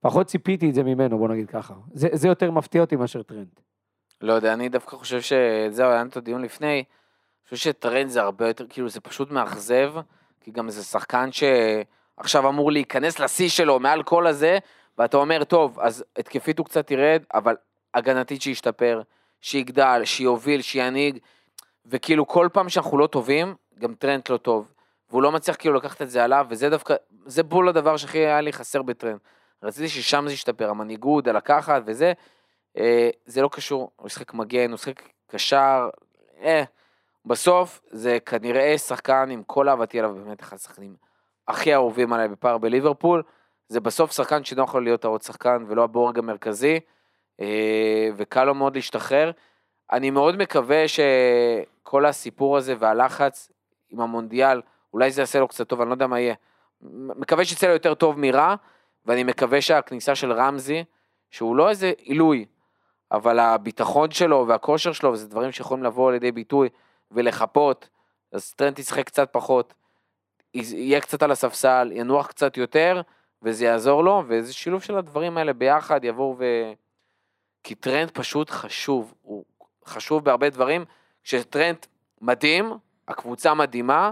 [0.00, 1.74] פחות ציפיתי את זה ממנו, בוא נגיד ככה.
[1.92, 3.60] זה, זה יותר מפתיע אותי מאשר טרנט.
[4.20, 6.72] לא יודע, אני דווקא חושב שזהו, היה לנו את הדיון לפני.
[6.74, 6.84] אני
[7.44, 9.94] חושב שטרנט זה הרבה יותר, כאילו זה פשוט מאכזב,
[10.40, 14.58] כי גם זה שחקן שעכשיו אמור להיכנס לשיא שלו מעל כל הזה,
[14.98, 17.56] ואתה אומר, טוב, אז התקפית הוא קצת ירד, אבל
[17.94, 19.02] הגנתית שישתפר,
[19.40, 21.18] שיגדל, שיוביל, שינהיג,
[21.86, 24.72] וכאילו כל פעם שאנחנו לא טובים, גם טרנט לא טוב.
[25.10, 26.94] והוא לא מצליח כאילו לקחת את זה עליו, וזה דווקא,
[27.26, 29.18] זה בול הדבר שהכי היה לי חסר בטרנד.
[29.62, 32.12] רציתי ששם זה ישתפר, המנהיגות, הלקחת וזה,
[32.76, 35.88] אה, זה לא קשור, הוא משחק מגן, הוא משחק קשר,
[36.42, 36.62] אה,
[37.26, 40.96] בסוף זה כנראה שחקן עם כל אהבתי עליו, באמת אחד השחקנים
[41.48, 43.22] הכי אהובים עליי בפער בליברפול,
[43.68, 46.80] זה בסוף שחקן שנוח לו להיות העוד שחקן ולא הבורג המרכזי,
[47.40, 49.30] אה, וקל לו מאוד להשתחרר.
[49.92, 53.52] אני מאוד מקווה שכל הסיפור הזה והלחץ
[53.90, 54.60] עם המונדיאל,
[54.92, 56.34] אולי זה יעשה לו קצת טוב, אני לא יודע מה יהיה.
[57.16, 58.54] מקווה שיצא לו יותר טוב מרע,
[59.06, 60.84] ואני מקווה שהכניסה של רמזי,
[61.30, 62.46] שהוא לא איזה עילוי,
[63.12, 66.68] אבל הביטחון שלו והכושר שלו, זה דברים שיכולים לבוא לידי ביטוי
[67.10, 67.88] ולחפות,
[68.32, 69.74] אז טרנט ישחק קצת פחות,
[70.54, 73.00] יהיה קצת על הספסל, ינוח קצת יותר,
[73.42, 76.44] וזה יעזור לו, וזה שילוב של הדברים האלה ביחד יבואו ו...
[77.64, 79.44] כי טרנט פשוט חשוב, הוא
[79.86, 80.84] חשוב בהרבה דברים,
[81.24, 81.86] כשטרנד
[82.20, 82.72] מדהים,
[83.08, 84.10] הקבוצה מדהימה,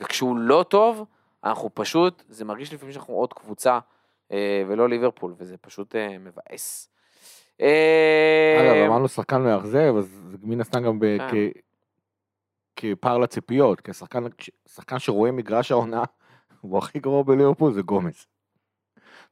[0.00, 1.04] וכשהוא לא טוב,
[1.44, 3.78] אנחנו פשוט, זה מרגיש לפעמים שאנחנו עוד קבוצה,
[4.32, 6.88] אה, ולא ליברפול, וזה פשוט אה, מבאס.
[7.60, 11.48] אה, אגב, אמרנו שחקן מאכזב, אז מן הסתם גם כן.
[12.76, 13.92] כפער לציפיות, כי
[14.68, 16.04] שחקן שרואה מגרש העונה,
[16.60, 18.26] הוא הכי גרוע בליברפול זה גומז.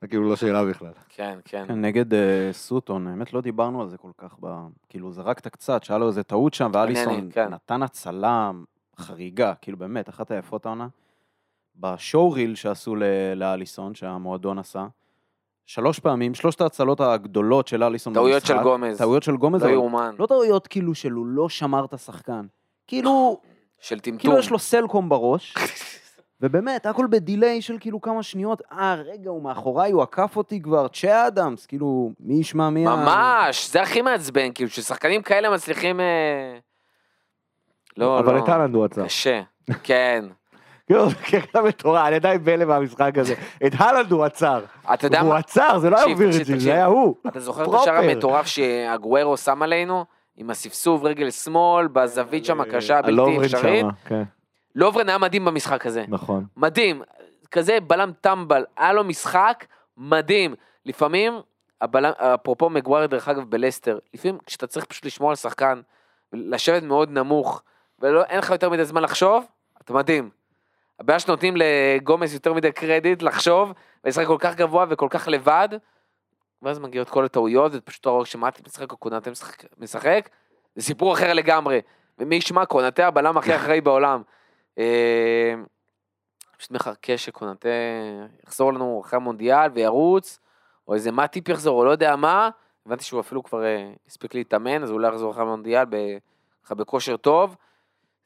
[0.01, 0.92] זה כאילו לא שאלה בכלל.
[1.09, 1.64] כן, כן.
[1.68, 4.34] כן, נגד אה, סוטון, האמת לא דיברנו על זה כל כך.
[4.88, 7.49] כאילו זרקת קצת, שהיה לו איזה טעות שם, ואליסון כן.
[7.49, 8.51] נתן הצלה
[8.99, 10.88] חריגה, כאילו באמת, אחת היפות העונה.
[11.76, 12.97] בשואו ריל שעשו
[13.36, 14.86] לאליסון, שהמועדון עשה,
[15.66, 18.99] שלוש פעמים, שלושת ההצלות הגדולות של אליסון טעויות במשחק, של גומז.
[18.99, 20.14] טעויות של גומז, לא יאומן.
[20.18, 22.47] לא טעויות כאילו של הוא לא שמר את השחקן.
[22.86, 23.40] כאילו,
[23.80, 24.18] של טמטום.
[24.18, 25.55] כאילו יש לו סלקום בראש,
[26.41, 30.89] ובאמת, הכל בדיליי של כאילו כמה שניות, אה, רגע, הוא מאחוריי, הוא עקף אותי כבר,
[30.89, 32.97] צ'ה אדמס, כאילו, מי ישמע מי ה...
[32.97, 36.01] ממש, זה הכי מעצבן, כאילו, ששחקנים כאלה מצליחים...
[36.01, 36.59] אה,
[37.97, 38.39] לא, אבל לא.
[38.39, 39.05] את אהלנד הוא עצר.
[39.05, 39.43] קשה,
[39.82, 40.24] כן.
[40.87, 43.35] כאילו, זה קטע מטורף, אני עדיין בהלם מהמשחק הזה.
[43.66, 44.64] את הלנד הוא עצר.
[44.95, 45.37] אתה יודע הוא מה?
[45.37, 47.14] עצר, זה לא היה תקשיב, זה היה הוא.
[47.26, 47.80] אתה זוכר את.
[47.80, 50.05] השער המטורף שהגוורו שם עלינו?
[50.37, 53.87] עם הספסוב רגל שמאל, בזווית שם הקשה, הבלתי הלוברין אפשרית.
[54.75, 56.05] לוברן היה מדהים במשחק הזה.
[56.09, 56.47] נכון.
[56.57, 57.03] מדהים.
[57.51, 59.64] כזה בלם טמבל, היה לו משחק
[59.97, 60.55] מדהים.
[60.87, 61.41] לפעמים,
[61.81, 65.81] הבלם, אפרופו מגווייר דרך אגב בלסטר, לפעמים כשאתה צריך פשוט לשמור על שחקן,
[66.33, 67.62] לשבת מאוד נמוך,
[67.99, 69.45] ואין לך יותר מדי זמן לחשוב,
[69.81, 70.31] אתה מדהים.
[71.01, 73.72] הבעיה שנותנים לגומז יותר מדי קרדיט לחשוב,
[74.05, 75.68] ולשחק כל כך גבוה וכל כך לבד,
[76.62, 80.29] ואז מגיעות כל הטעויות, ופשוט אתה רואה שמעתי משחק או קונאטה משחק, משחק,
[80.77, 81.81] זה סיפור אחר לגמרי.
[82.18, 84.22] ומי ישמע, קונאטה הבלם הכי אחראי בעולם.
[84.79, 85.55] אה,
[86.57, 87.68] פשוט מחכה שקונאטה
[88.47, 90.39] יחזור לנו אחרי המונדיאל וירוץ,
[90.89, 92.51] או איזה מאטיפ יחזור, או לא יודע מה.
[92.87, 95.85] הבנתי שהוא אפילו כבר אה, הספיק להתאמן, אז הוא אולי יחזור אחרי המונדיאל
[96.64, 97.57] ככה בכושר טוב.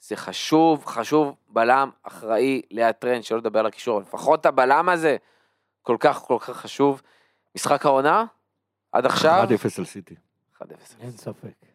[0.00, 5.16] זה חשוב, חשוב, בלם אחראי ליד טרנט, שלא לדבר על הקישור, אבל לפחות הבלם הזה
[5.82, 7.02] כל כך כל כך חשוב.
[7.54, 8.24] משחק העונה,
[8.92, 10.14] עד עכשיו, 1-0 על סיטי.
[10.62, 10.64] 1-0.
[11.00, 11.67] אין ספק.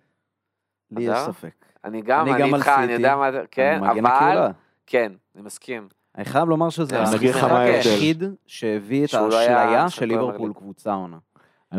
[0.98, 1.18] לי יש?
[1.18, 1.50] ספק.
[1.84, 2.94] אני גם, אני איתך, אני סיטי.
[2.94, 4.52] יודע מה, זה- כן, אבל.
[4.88, 5.88] כן, אני מסכים.
[6.18, 7.52] אני חייב לומר שזה אני המשחק.
[7.52, 10.54] היחיד שהביא את לא האשליה של ליברפול.
[10.54, 11.18] קבוצה עונה.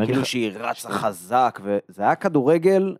[0.04, 2.96] כאילו שהיא רצה חזק, וזה היה כדורגל,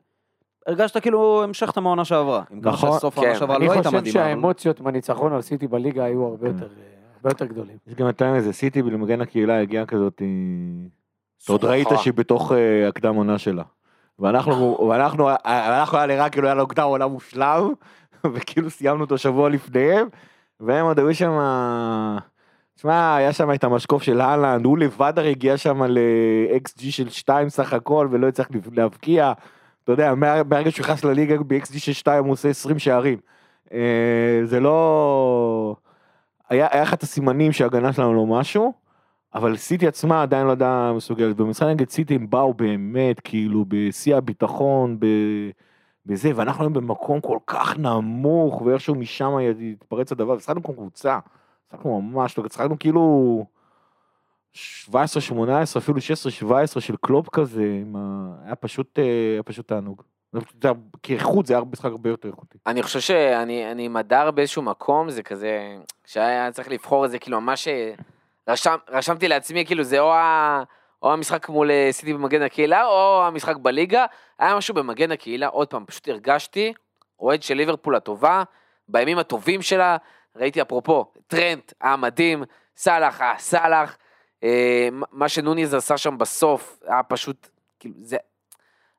[0.67, 2.43] הרגשת כאילו המשכת מהעונה שעברה.
[2.51, 3.35] נכון, כן.
[3.39, 6.69] שעברה אני לא הייתה חושב שהאמוציות מהניצחון על סיטי בליגה היו הרבה יותר, אה,
[7.17, 7.77] הרבה יותר גדולים.
[7.87, 10.89] יש גם יותר מזה, סיטי במגן הקהילה הגיעה כזאת, היא-
[11.45, 11.73] אתה עוד סוחה.
[11.73, 13.63] ראית שהיא בתוך אה, הקדם עונה שלה.
[14.19, 17.73] ואנחנו, ואנחנו, אנחנו היה נראה כאילו היה לו קדם עונה מושלם,
[18.35, 20.09] וכאילו סיימנו אותו שבוע לפניהם,
[20.61, 21.39] והם עוד היו שם,
[22.77, 27.49] תשמע, היה שם את המשקוף של אהלנד, הוא לבד הרי הגיע שם ל-XG של 2
[27.49, 29.33] סך הכל, ולא הצליח להבקיע.
[29.85, 33.19] אתה יודע, מה- מהרגע שהוא נכנס לליגה ב-XG של 2 הוא עושה 20 שערים.
[33.73, 35.77] אה, זה לא...
[36.51, 38.73] היה, היה את הסימנים שההגנה שלנו לא משהו,
[39.35, 41.37] אבל סיטי עצמה עדיין לא ידעה מסוגלת.
[41.37, 45.07] במשחק נגד סיטי הם באו באמת, כאילו, בשיא הביטחון, ב...
[46.07, 51.19] בזה, ואנחנו היום במקום כל כך נמוך, ואיכשהו משם יתפרץ הדבר, ושחקנו כמו קבוצה,
[51.73, 53.47] שחקנו ממש, לא- שחקנו כאילו
[54.53, 57.83] 17, 18, אפילו 16, 17 של קלופ כזה.
[58.45, 60.03] היה פשוט, אה, היה פשוט תענוג.
[61.03, 62.59] כאיכות זה היה משחק הרבה יותר איכותי.
[62.67, 67.41] אני חושב שאני אני מדר באיזשהו מקום, זה כזה, כשהיה צריך לבחור את זה, כאילו
[67.41, 67.95] ממש אה,
[68.49, 70.63] רשם, רשמתי לעצמי, כאילו זה או, ה,
[71.03, 74.07] או המשחק מול אה, סיטי במגן הקהילה, או המשחק בליגה,
[74.39, 76.73] היה משהו במגן הקהילה, עוד פעם, פשוט הרגשתי,
[77.21, 78.43] אוהד של ליברפול הטובה,
[78.89, 79.97] בימים הטובים שלה,
[80.37, 82.45] ראיתי אפרופו, טרנט היה מדהים,
[82.77, 83.97] סאלח היה סאלח,
[84.45, 87.49] אה, מה שנוניז עשה שם בסוף, היה פשוט,
[87.81, 88.17] כאילו, זה,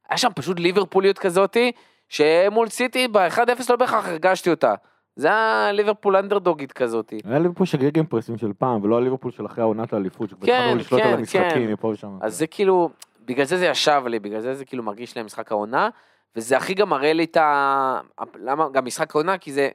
[0.10, 1.72] היה שם פשוט ליברפוליות כזאתי,
[2.10, 4.74] שמול סיטי ב-1-0 לא בהכרח הרגשתי אותה.
[5.16, 7.20] זה היה ליברפול אנדרדוגית כזאתי.
[7.26, 10.53] היה ליברפול של גגן פרסים של פעם, ולא הליברפול של אחרי העונת האליפות, שכבר כן,
[10.53, 11.72] התחלנו לשלוט כן, על המשחקים כן.
[11.72, 12.18] מפה ושם.
[12.22, 12.89] אז זה כאילו,
[13.26, 15.89] בגלל זה זה ישב לי, בגלל זה זה כאילו מרגיש לי משחק העונה,
[16.36, 17.99] וזה הכי גם מראה לי את ה...
[18.36, 19.38] למה גם משחק העונה?
[19.38, 19.70] כי זה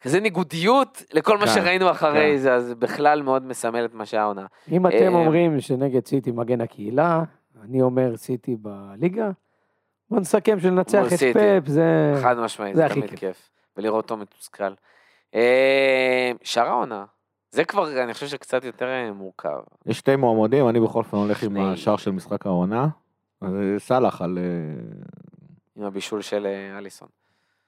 [0.00, 2.36] כזה ניגודיות לכל מה כן, שראינו אחרי כן.
[2.36, 4.46] זה, אז בכלל מאוד מסמל את מה שהיה העונה.
[4.72, 7.22] אם אתם אה, אומרים שנגד סיטי מגן הקהילה,
[7.64, 9.30] אני אומר סיטי בליגה,
[10.10, 11.32] בוא נסכם שננצח את סיטי.
[11.32, 12.14] פאפ, זה...
[12.22, 13.50] חד משמעית, זה הכי תמיד כיף.
[13.76, 14.72] ולראות אותו מתוסכל.
[15.34, 17.04] אה, שאר העונה,
[17.50, 19.60] זה כבר, אני חושב שקצת יותר אה, מורכב.
[19.86, 21.56] יש שתי מועמדים, אני בכל אופן הולך עם.
[21.56, 22.88] השער של משחק העונה.
[23.42, 23.48] אה,
[23.78, 24.38] סאלח על...
[25.76, 26.46] עם הבישול של
[26.78, 27.08] אליסון.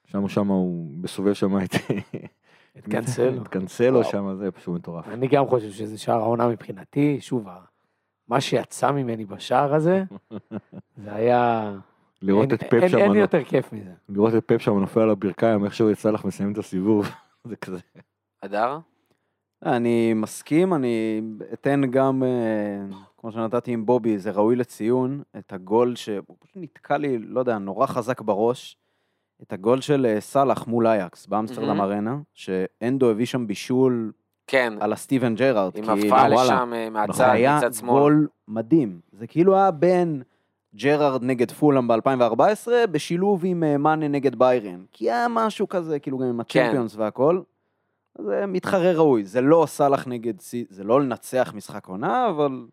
[0.06, 1.70] שם שם הוא מסובב שם את...
[2.78, 3.42] את קאנסלו.
[3.42, 4.10] את קאנסלו וואו.
[4.10, 5.08] שם, זה פשוט מטורף.
[5.08, 7.48] אני גם חושב שזה שער העונה מבחינתי, שוב,
[8.28, 10.04] מה שיצא ממני בשער הזה,
[11.04, 11.72] זה היה...
[12.22, 13.90] לראות את פפ שם, אין יותר כיף מזה.
[14.08, 17.08] לראות את פפ שם נופל על הברכיים, איכשהו סאלח מסיים את הסיבוב.
[17.48, 17.78] זה כזה.
[18.40, 18.78] אדר?
[19.64, 25.96] אני מסכים, אני אתן גם, אה, כמו שנתתי עם בובי, זה ראוי לציון, את הגול
[25.96, 28.76] שהוא פשוט נתקע לי, לא יודע, נורא חזק בראש.
[29.42, 31.80] את הגול של אה, סאלח מול אייקס באמסטרדם.
[31.80, 34.12] ארנה, שאנדו הביא שם בישול
[34.46, 35.76] כן, על הסטיבן ג'רארד.
[35.76, 36.54] עם כאילו, הפעל וואלה.
[36.54, 37.90] לשם אה, זה מהצד, היה מצד שמאל.
[37.90, 39.00] גול מדהים.
[39.12, 40.22] זה כאילו היה בין
[40.74, 44.84] ג'רארד נגד פולאם ב-2014, בשילוב עם אה, מאנה נגד ביירן.
[44.92, 47.40] כי היה משהו כזה, כאילו גם עם הצ'מפיונס והכל.
[48.18, 49.24] זה מתחרה ראוי.
[49.24, 52.66] זה לא סאלח נגד סי, זה לא לנצח משחק עונה, אבל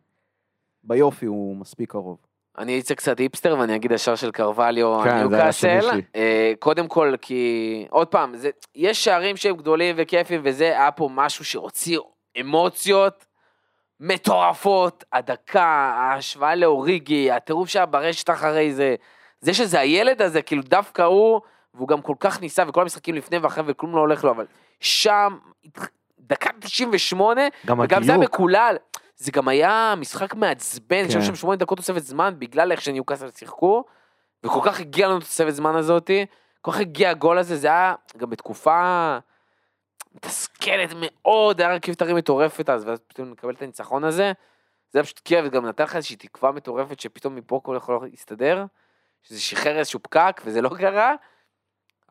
[0.83, 2.17] ביופי הוא מספיק קרוב.
[2.57, 6.01] אני אצא קצת היפסטר ואני אגיד השער של קרווליו, כן, ניוקאסל.
[6.15, 11.09] אה, קודם כל כי, עוד פעם, זה, יש שערים שהם גדולים וכיפים וזה, היה פה
[11.13, 11.99] משהו שהוציא
[12.41, 13.25] אמוציות
[13.99, 18.95] מטורפות, הדקה, ההשוואה לאוריגי, הטירוף שהיה ברשת אחרי זה,
[19.41, 21.41] זה שזה הילד הזה, כאילו דווקא הוא,
[21.73, 24.45] והוא גם כל כך ניסה וכל המשחקים לפני ואחרי וכלום לא הולך לו, אבל
[24.79, 25.37] שם,
[26.19, 28.33] דקה 98, גם וגם זה היה הדיוק.
[28.33, 28.75] מקולל.
[29.17, 31.21] זה גם היה משחק מעצבן, כן.
[31.21, 33.83] שם שמונה דקות תוספת זמן, בגלל איך שניוקאסל שיחקו,
[34.43, 36.25] וכל כך הגיע לנו תוספת זמן הזאתי,
[36.61, 39.17] כל כך הגיע הגול הזה, זה היה גם בתקופה
[40.15, 44.31] מתסכלת מאוד, היה רכיב תרים מטורפת אז, ואז פתאום נקבל את הניצחון הזה.
[44.91, 48.65] זה היה פשוט כיף, וגם נתן לך איזושהי תקווה מטורפת שפתאום מפה הכל יכול להסתדר,
[49.23, 51.13] שזה שחרר איזשהו פקק, וזה לא קרה,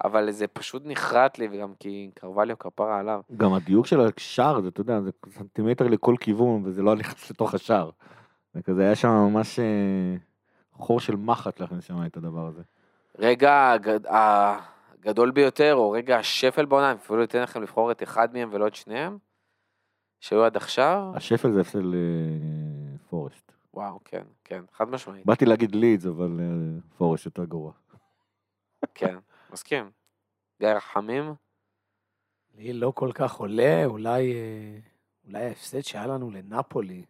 [0.05, 3.21] אבל זה פשוט נחרט לי, וגם כי קרווליו כפרה עליו.
[3.37, 7.55] גם הדיוק של השער, זה, אתה יודע, זה סנטימטר לכל כיוון, וזה לא נכנס לתוך
[7.55, 7.91] השער.
[8.55, 9.65] זה כזה, היה שם ממש אה,
[10.73, 12.63] חור של מחט להכניס שם את הדבר הזה.
[13.19, 14.07] רגע הגד-
[14.99, 18.67] הגדול ביותר, או רגע השפל בעונה, אני אפילו אתן לכם לבחור את אחד מהם ולא
[18.67, 19.19] את שניהם,
[20.21, 21.03] שהיו עד עכשיו.
[21.15, 23.53] השפל זה הפסד לפורסט.
[23.75, 27.73] וואו, כן, כן, חד משמעית, באתי להגיד לידס, אבל אה, פורסט יותר גרוע.
[28.95, 29.17] כן,
[29.53, 29.91] מסכים.
[30.61, 31.35] גיא רחמים,
[32.55, 34.79] לי לא כל כך עולה, אולי, אה,
[35.27, 37.05] אולי ההפסד שהיה לנו לנפולי,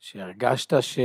[0.00, 0.98] שהרגשת ש...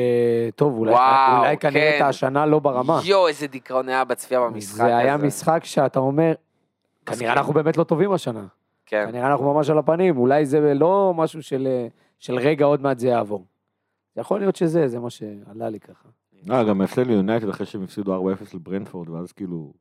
[0.55, 2.05] טוב, אולי, וואו, אולי כנראה כן.
[2.05, 2.99] את השנה לא ברמה.
[3.05, 4.83] יואו, איזה דיכאון היה בצפייה במשחק הזה.
[4.83, 6.33] זה היה משחק שאתה אומר.
[7.05, 8.45] כנראה אנחנו באמת לא טובים השנה.
[8.85, 11.67] כן, כנראה אנחנו ממש על הפנים, אולי זה לא משהו של,
[12.19, 13.45] של רגע, עוד מעט זה יעבור.
[14.17, 16.09] יכול להיות שזה, זה מה שעלה לי ככה.
[16.51, 19.73] אה, גם הפסד ליונייטד אחרי שהם הפסידו 4-0 לברנפורד, ואז כאילו...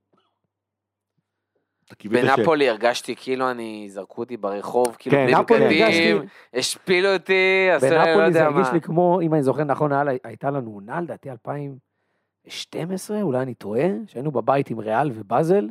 [2.04, 6.22] בנפולי הרגשתי כאילו אני, זרקו אותי ברחוב, כאילו כן, בלי בגדים,
[6.54, 8.72] השפילו אותי, עשו לי, לא בנפולי זה יודע הרגיש מה.
[8.72, 9.90] לי כמו, אם אני זוכר נכון,
[10.24, 15.68] הייתה לנו עונה, לדעתי 2012, אולי אני טועה, שהיינו בבית עם ריאל ובאזל,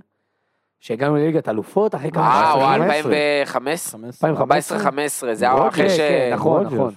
[0.80, 4.00] שהגענו לליגת אלופות, אחרי כמה אה, וואו, 2015.
[4.08, 5.32] 2015, 15.
[5.32, 5.98] 14-15, זה היה אחרי כן, ש...
[5.98, 6.66] כן, נכון.
[6.66, 6.94] נכון.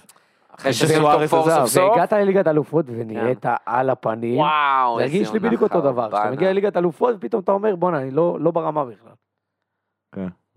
[0.59, 1.59] אחרי שסוארס פור עזב.
[1.59, 1.91] סוף סוף.
[1.91, 4.37] והגעת לליגת אלופות ונראית על הפנים.
[4.37, 6.09] וואו, זה איזה הרגיש לי עונה בדיוק אותו דבר.
[6.11, 6.31] כשאתה.
[6.31, 9.11] מגיע לליגת אלופות, פתאום אתה אומר, בואנה, אני לא לא ברמה בכלל.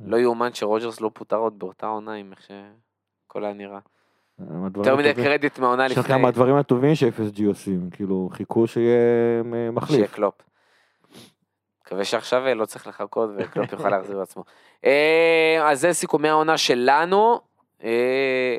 [0.05, 0.11] כן.
[0.11, 3.79] לא יאומן שרוג'רס לא פוטר עוד באותה עונה עם איך שהכל היה נראה.
[4.39, 6.15] הדברים, יותר מדי קרדיט מהעונה יש לך לפני.
[6.15, 8.99] כמה הדברים הטובים ש-FSG עושים, כאילו חיכו שיהיה
[9.39, 10.15] אה, שיהיה מחליף.
[10.15, 10.35] קלופ.
[11.85, 14.45] מקווה שעכשיו אה, לא צריך לחכות וקלופ יוכל להחזיר לעצמו.
[14.85, 17.41] אה, אז זה סיכומי העונה שלנו.
[17.85, 18.57] אה,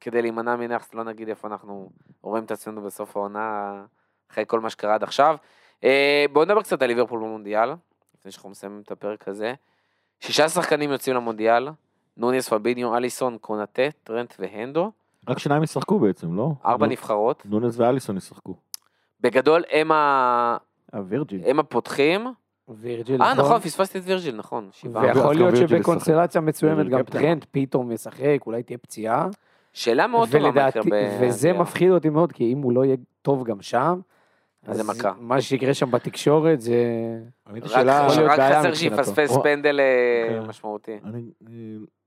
[0.00, 1.90] כדי להימנע מנכס, לא נגיד איפה אנחנו
[2.22, 3.72] רואים את עצמנו בסוף העונה,
[4.30, 5.36] אחרי כל מה שקרה עד עכשיו.
[5.84, 7.70] אה, בואו נדבר קצת על ליברפול במונדיאל,
[8.18, 9.54] לפני שאנחנו מסיימים את הפרק הזה.
[10.24, 11.68] שישה שחקנים יוצאים למונדיאל,
[12.16, 14.92] נונייס, פביניו, אליסון, קונאטה, טרנט והנדו,
[15.28, 16.52] רק שניים ישחקו בעצם, לא?
[16.64, 17.42] ארבע נבחרות.
[17.46, 18.54] נונס ואליסון ישחקו.
[19.20, 20.56] בגדול הם, ה...
[20.92, 21.40] הווירג'יל.
[21.46, 22.26] הם הפותחים.
[22.68, 24.68] וירג'יל, אה, נכון, פספסתי את וירג'יל, נכון.
[24.92, 27.02] ויכול להיות שבקונסטלציה מסוימת גם.
[27.02, 29.28] טרנד פתאום משחק, אולי תהיה פציעה.
[29.72, 30.90] שאלה מאוד טובה ולדעתי.
[31.20, 34.00] וזה מפחיד אותי מאוד, כי אם הוא לא יהיה טוב גם שם,
[34.72, 35.12] זה מכה.
[35.18, 36.74] מה שיקרה שם בתקשורת זה...
[37.46, 38.74] רק חסר.
[38.74, 40.46] שיפספס פנדל אה, כן.
[40.48, 40.98] משמעותי.
[41.04, 41.52] אני- אה,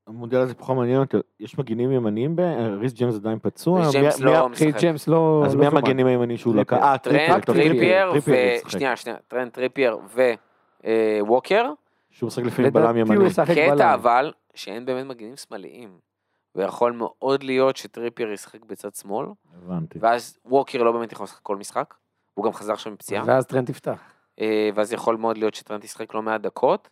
[0.08, 3.92] המונדיאל הזה פחות מעניין אותי, יש מגינים ימניים, ב- אה, ריס ג'יימס עדיין פצוע, ריס
[3.92, 4.78] ג'יימס לא משחק.
[4.80, 5.44] ג'יימס לא...
[5.46, 5.68] אז לא מי.
[5.68, 6.56] המגנים הימני שהוא.
[6.56, 6.78] לקח?
[6.78, 8.70] אה, טריפייר, טריפייר ו...
[8.70, 9.98] שנייה, שנייה, טרנט, טריפייר
[11.22, 11.66] וווקר.
[12.10, 13.30] שהוא משחק לפעמים בלם ימני.
[13.56, 13.94] קטע.
[13.94, 15.90] אבל, שאין באמת מגנים שמאליים.
[16.56, 19.28] ויכול מאוד להיות שטריפייר ישחק בצד שמאל,
[19.64, 20.00] הבנתי.
[20.02, 21.94] ואז ווקר לא באמת יכול לשחק כל משחק.
[22.38, 23.24] הוא גם חזר עכשיו מפציעה.
[23.26, 24.14] ואז טרנט תפתח.
[24.40, 26.90] אה, ואז יכול מאוד להיות שטרנט ישחק לא מעט דקות.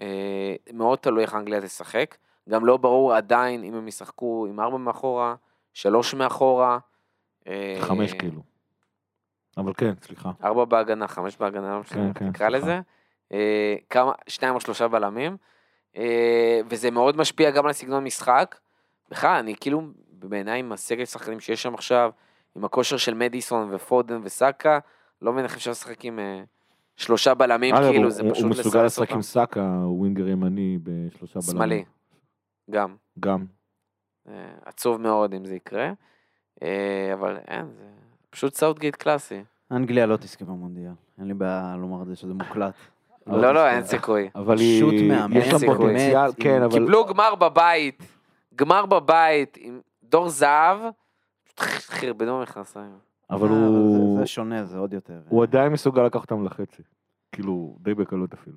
[0.00, 2.16] אה, מאוד תלוי איך אנגליה תשחק.
[2.48, 5.34] גם לא ברור עדיין אם הם ישחקו עם ארבע מאחורה,
[5.72, 6.78] שלוש מאחורה.
[7.46, 8.42] אה, חמש כאילו.
[9.56, 10.30] אבל כן, סליחה.
[10.44, 12.66] ארבע בהגנה, חמש בהגנה, לא משנה, כן, איך כן, תקרא סליחה.
[12.66, 12.80] לזה.
[13.90, 15.36] כמה, שניים או שלושה בלמים.
[16.70, 18.56] וזה מאוד משפיע גם על סגנון משחק.
[19.10, 22.10] בכלל, אני כאילו, בעיניי עם הסגל שחקנים שיש שם עכשיו,
[22.56, 24.78] עם הכושר של מדיסון ופודן וסאקה,
[25.22, 26.18] לא מבין איך אפשר לשחק עם
[26.96, 29.14] שלושה בלמים, כאילו, זה פשוט הוא מסוגל לסרס לשחק אותם.
[29.14, 31.56] עם סאקה, הוא ווינגר ימני בשלושה בלמים.
[31.56, 31.84] שמאלי,
[32.70, 32.96] גם.
[33.20, 33.44] גם.
[34.28, 34.34] אה,
[34.64, 35.92] עצוב מאוד אם זה יקרה.
[36.62, 37.84] אה, אבל אין, זה
[38.30, 39.42] פשוט סאוטגייט קלאסי.
[39.70, 40.92] אנגליה לא תזכה במונדיאל.
[41.18, 42.74] אין לי בעיה לומר את זה שזה מוקלט.
[43.26, 44.30] לא, לא, אין סיכוי.
[44.34, 44.84] אבל היא,
[45.30, 45.58] יש לה.
[45.58, 46.72] פוטנציאל, כן, אבל...
[46.72, 48.02] קיבלו גמר בבית,
[48.56, 50.78] גמר בבית עם דור זהב,
[51.60, 52.90] חרבנו במכנסיים.
[53.30, 54.18] אבל אה, הוא...
[54.20, 55.18] זה- שונה, זה עוד יותר.
[55.28, 56.82] הוא עדיין מסוגל לקחת אותם לחצי.
[57.32, 58.56] כאילו, די בקלות אפילו.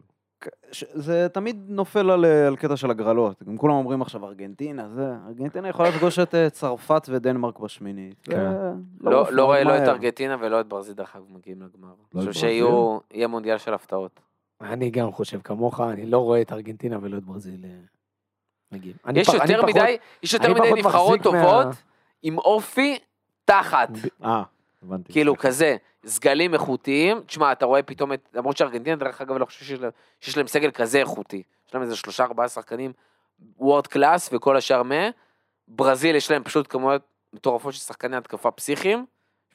[0.94, 3.44] זה תמיד נופל על, אה, על קטע של הגרלות.
[3.44, 8.16] גם כולם אומרים עכשיו ארגנטינה, זה, ארגנטינה יכולה לפגוש את אה, צרפת ודנמרק בשמינית.
[8.24, 8.52] כן.
[9.02, 9.90] לא לא רואה לא את מהר.
[9.90, 11.88] ארגנטינה ולא את ברזיל דרך אגב מגיעים לגמר.
[12.14, 14.20] לא אני את חושב שיהיו, יהיה מונדיאל של הפתעות.
[14.62, 17.70] אני גם חושב כמוך, אני לא רואה את ארגנטינה ולא את ברזיל אה,
[18.72, 18.96] מגיעים.
[19.16, 21.68] יש יותר פחות- מדי, יש יותר אני מדי פחות נבחרות טובות
[22.24, 23.00] עם אופי
[23.46, 23.90] תחת.
[24.24, 24.44] אה,
[24.84, 25.14] הבנתי.
[25.14, 29.66] כאילו כזה, סגלים איכותיים, תשמע, אתה רואה פתאום את, למרות שארגנטינה, דרך אגב, לא חושב
[29.66, 31.44] שיש להם, שיש להם סגל כזה איכותי.
[31.68, 32.94] יש להם איזה שלושה ארבעה שחקנים
[33.60, 35.10] וורד קלאס וכל השאר מה.
[35.68, 37.02] ברזיל יש להם פשוט כמויות
[37.34, 39.06] מטורפות של שחקני התקפה פסיכיים.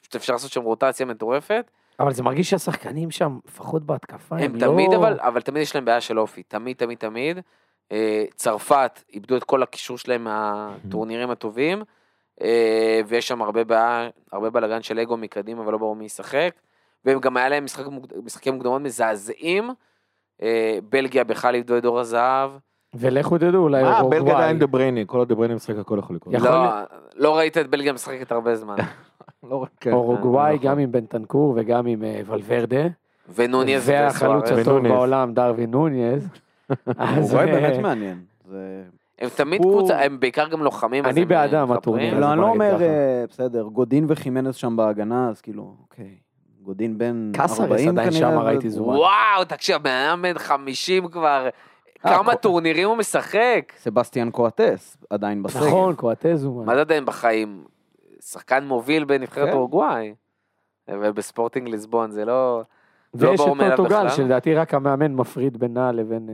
[0.01, 1.71] פשוט אפשר לעשות שם רוטציה מטורפת.
[1.99, 4.67] אבל זה מרגיש שהשחקנים שם, לפחות בהתקפה, הם, הם לא...
[4.67, 7.39] תמיד אבל, אבל תמיד יש להם בעיה של אופי, תמיד תמיד תמיד.
[7.91, 11.83] אה, צרפת איבדו את כל הקישור שלהם מהטורנירים הטובים,
[13.07, 16.51] ויש שם הרבה בעיה, הרבה בלאגן של אגו מקדימה ולא ברור מי ישחק,
[17.05, 17.85] והם גם היה להם משחק,
[18.23, 19.69] משחקי מוקדמות מזעזעים,
[20.41, 22.51] אה, בלגיה בכלל איבדו את דור הזהב,
[22.93, 24.35] ולכו תדעו, אולי אה, בלגיה אורוגוואי.
[24.35, 26.35] עדיין דה בריינה, כל עוד דה בריינה משחק הכל יכול לקרות.
[26.35, 26.69] לא.
[27.15, 28.75] לא ראית את בלגיה משחקת הרבה זמן,
[29.49, 29.91] לא כן.
[29.91, 30.67] אורוגוואי, נכון.
[30.67, 32.87] גם עם בנטנקור וגם עם אה, ולוורדה.
[33.35, 34.51] ונוניז והחלוץ.
[34.51, 34.87] הטוב.
[34.87, 36.27] בעולם, דרווין נוניז.
[36.99, 38.17] אורוגוואי אה, באמת מעניין.
[39.21, 41.05] הם תמיד הוא- קבוצה, הם בעיקר גם לוחמים.
[41.05, 42.19] אני הם, בעדם, אה, הטורניר.
[42.19, 42.81] לא, אני לא אומר.
[42.81, 46.15] אה, בסדר, גודין וחימנז שם בהגנה, אז כאילו, אוקיי.
[46.61, 47.89] גודין בן 40 קסרס כנראה.
[47.89, 48.95] עדיין שם, ראיתי זומן.
[48.97, 51.49] וואו, תקשיב, בן אדם בן 50 כבר,
[51.99, 53.73] כמה כל- טורנירים הוא משחק.
[53.77, 55.67] סבסטיאן קואטס, עדיין בסגל.
[55.67, 56.65] נכון, קואטז הוא...
[56.65, 57.63] מה זה עדיין בחיים?
[58.21, 59.53] שחקן מוביל בנבחרת כן.
[59.55, 60.13] אורוגוואי.
[60.91, 62.61] ובספורטינג ליסבון זה לא...
[63.13, 64.09] לא ויש את ברור מאליו פורטוגל.
[64.09, 66.29] שלדעתי רק המאמן מפריד בינה לבין...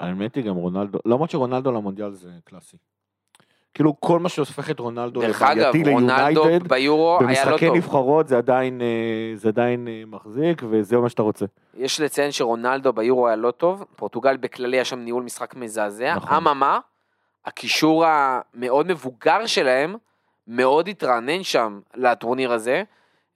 [0.00, 2.76] האמת היא גם רונלדו, למרות שרונלדו למונדיאל זה קלאסי.
[3.74, 7.76] כאילו כל מה שהופך את רונלדו לבעייתי ליונייטד, ביורו לא במשחקי טוב.
[7.76, 11.46] נבחרות זה עדיין, אה, זה עדיין אה, מחזיק וזה מה שאתה רוצה.
[11.74, 16.14] יש לציין שרונלדו ביורו היה לא טוב, פורטוגל בכללי היה שם ניהול משחק מזעזע.
[16.16, 16.36] נכון.
[16.36, 16.78] אממה,
[17.44, 19.94] הקישור המאוד מבוגר שלהם,
[20.46, 22.82] מאוד התרענן שם לטורניר הזה.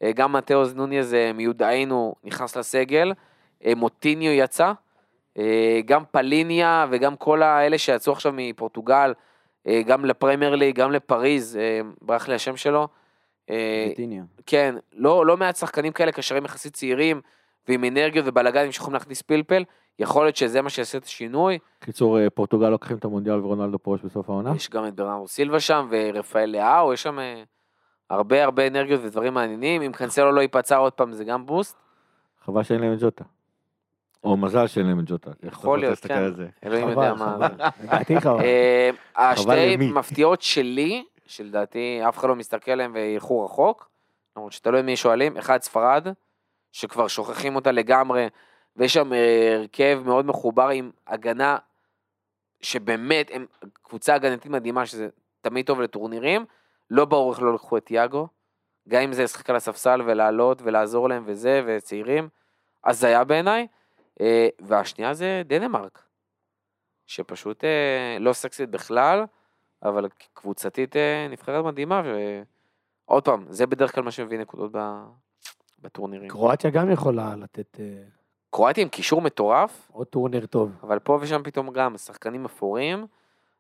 [0.03, 3.13] אה, גם מתאוס נוניז אה, מיודענו נכנס לסגל,
[3.77, 4.73] מוטיניו יצא,
[5.87, 9.13] גם פליניה וגם כל האלה שיצאו עכשיו מפורטוגל,
[9.67, 12.89] אה, גם לפרמייר ליג, גם לפריז, אה, ברח לי השם שלו.
[13.51, 14.25] אה, ויטיניה.
[14.47, 17.21] כן, לא, לא מעט שחקנים כאלה קשרים יחסית צעירים
[17.69, 19.65] ועם אנרגיות ובלאגנים שיכולים להכניס פלפל,
[19.99, 21.59] יכול להיות שזה מה שיעשה את השינוי.
[21.81, 24.53] קיצור, אה, פורטוגל לוקחים את המונדיאל ורונלדו פורש בסוף העונה.
[24.57, 27.43] יש גם את ברנרו סילבה שם ורפאל לאהו, יש שם אה,
[28.11, 31.77] הרבה הרבה אנרגיות ודברים מעניינים, אם קנסלו לא ייפצע עוד פעם זה גם בוסט,
[32.45, 33.25] חבל שאין להם את ג'וטה.
[34.25, 35.31] או מזל שאין להם את ג'וטה.
[35.43, 36.23] יכול להיות, כן.
[36.65, 37.37] אלוהים יודע מה.
[38.41, 39.77] אה, השתי?
[39.77, 43.91] מפתיעות שלי, שלדעתי אף אחד לא מסתכל עליהם וילכו רחוק,
[44.37, 46.07] למרות שתלוי מי שואלים, אחד ספרד,
[46.73, 48.29] שכבר שוכחים אותה לגמרי,
[48.77, 51.57] ויש שם אה, הרכב מאוד מחובר עם הגנה,
[52.61, 53.47] שבאמת, הם
[53.83, 55.09] קבוצה הגנתית מדהימה, שזה
[55.41, 56.45] תמיד טוב לטורנירים,
[56.91, 58.29] לא ברור איך לא לקחו את יאגו,
[58.89, 62.29] גם אם זה לשחק על הספסל ולעלות ולעזור להם וזה, וצעירים,
[62.85, 63.67] הזיה בעיניי,
[64.61, 66.03] והשנייה זה דנמרק.
[67.07, 69.25] שפשוט אה, לא סקסית בכלל,
[69.83, 72.03] אבל קבוצתית אה, נבחרת מדהימה,
[73.09, 74.73] ועוד פעם, זה בדרך כלל מה שמביא נקודות.
[75.85, 76.29] בטורנירים.
[76.29, 78.03] קרואטיה גם יכולה לתת אה,
[78.51, 80.71] קרואטיה עם קישור מטורף, עוד טורניר טוב.
[80.83, 83.07] אבל פה ושם פתאום גם שחקנים אפורים,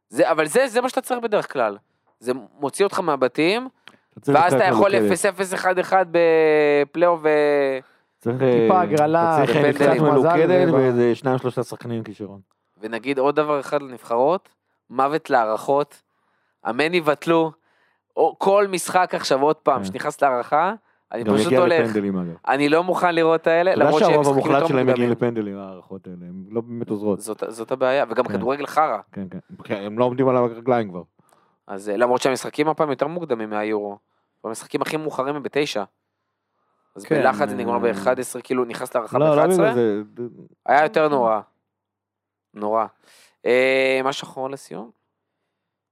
[0.09, 1.78] זה, אבל זה, זה מה שאתה צריך בדרך כלל.
[2.20, 3.68] זה מוציא אותך מהבתים,
[4.26, 5.34] ואז אתה יכול מלוכדת.
[5.90, 7.28] 0-0-1-1 בפלייאוף ו...
[8.25, 10.01] צריך, טיפה אה, הגרלה, אתה צריך קצת.
[10.01, 12.41] מלוכדת ואיזה שניים שלושה שחקנים כישרון.
[12.81, 14.49] ונגיד עוד דבר אחד לנבחרות,
[14.91, 16.03] מוות להערכות,
[16.70, 17.53] אמן יבטלו,
[18.39, 19.85] כל משחק עכשיו עוד פעם, כן.
[19.85, 20.75] שנכנס להערכה,
[21.12, 21.81] אני פשוט הולך.
[21.81, 22.35] לפנדלים.
[22.49, 24.87] אני לא מוכן לראות את האלה, אתה יודע למרות שהם שהרוב משחקים המוחלט יותר שלהם
[24.87, 25.33] מגיעים מוקדמים.
[25.33, 27.20] לפנדלים, ההערכות האלה, הם לא באמת עוזרות.
[27.20, 28.33] זאת, זאת הבעיה, וגם כן.
[28.33, 28.99] כדורגל חרא.
[29.12, 29.39] כן, כן.
[29.64, 31.03] כן, הם לא עומדים על הרגליים כבר.
[31.66, 33.99] אז אה, למרות שהמשחקים הפעם יותר מוקדמים מהיורו.
[34.45, 35.85] המשחקים הכי מאוחרים הם בתשע.
[36.95, 40.03] אז כן, בלחץ זה נגמר אה, ב-11, כאילו נכנס להערכה לא, לא ב-11, בגלל זה.
[40.66, 41.40] היה יותר נורא.
[42.55, 42.86] נורא.
[43.47, 44.90] אה, משהו אחרון לסיום?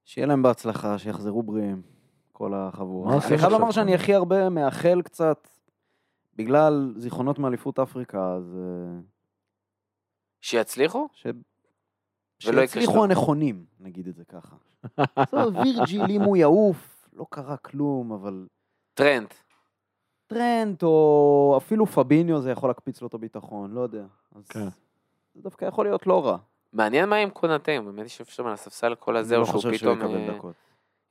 [0.05, 1.83] שיהיה להם בהצלחה, שיחזרו בריאים,
[2.33, 3.09] כל החבורה.
[3.09, 5.49] מה אני חייב לומר שאני הכי הרבה מאחל קצת,
[6.37, 8.57] בגלל זיכרונות מאליפות אפריקה, אז...
[8.57, 9.01] אה,
[10.41, 11.09] שיצליחו?
[11.13, 11.27] ש...
[12.39, 13.05] שיצליחו.
[13.05, 14.57] הנכונים, נגיד את זה ככה.
[15.63, 18.47] וירג'יל, אם הוא יעוף, לא קרה כלום, אבל...
[18.95, 19.35] טרנט.
[20.35, 24.05] טרנט או אפילו פביניו זה יכול להקפיץ לו את הביטחון, לא יודע.
[24.37, 24.69] אז כן.
[25.35, 26.37] זה דווקא יכול להיות לא רע.
[26.73, 29.47] מעניין מה עם קונאטה, הוא באמת יושב שם על הספסל כל הזה, אני או לא
[29.47, 30.11] שהוא חושב שהוא פתאום...
[30.11, 30.55] יקבל אה, דקות.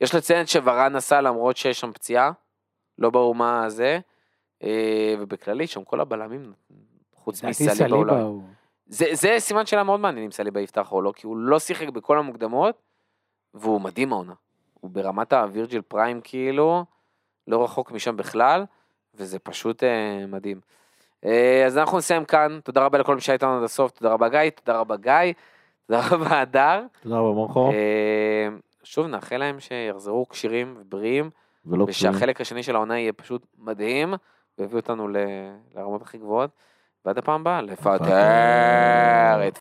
[0.01, 2.32] יש לציין שוואראן נסע למרות שיש שם פציעה,
[2.97, 3.99] לא ברור מה זה,
[4.63, 6.53] אה, ובכללי שם כל הבלמים,
[7.15, 8.13] חוץ מסליבה אולי.
[8.86, 11.89] זה, זה סימן שאלה מאוד מעניין אם סליבה יפתח או לא, כי הוא לא שיחק
[11.89, 12.76] בכל המוקדמות,
[13.53, 14.34] והוא מדהים העונה.
[14.74, 16.86] הוא ברמת הווירג'יל פריים כאילו,
[17.47, 18.65] לא רחוק משם בכלל,
[19.16, 20.59] וזה פשוט אה, מדהים.
[21.26, 24.30] אה, אז אנחנו נסיים כאן, תודה רבה לכל מי שהיה איתנו עד הסוף, תודה רבה
[24.30, 25.34] גיא, תודה רבה גיא,
[25.88, 26.82] תודה רבה הדר.
[27.01, 27.72] תודה רבה מורכו.
[27.72, 28.47] אה,
[28.84, 31.30] שוב נאחל להם שיחזרו כשירים ובריאים,
[31.66, 31.86] ולא.
[31.88, 34.14] ושהחלק השני של העונה יהיה פשוט מדהים,
[34.57, 35.16] ויביא אותנו ל-
[35.76, 36.49] לרמות הכי גבוהות.
[37.05, 37.97] ועד הפעם הבאה, לפטר
[39.47, 39.57] את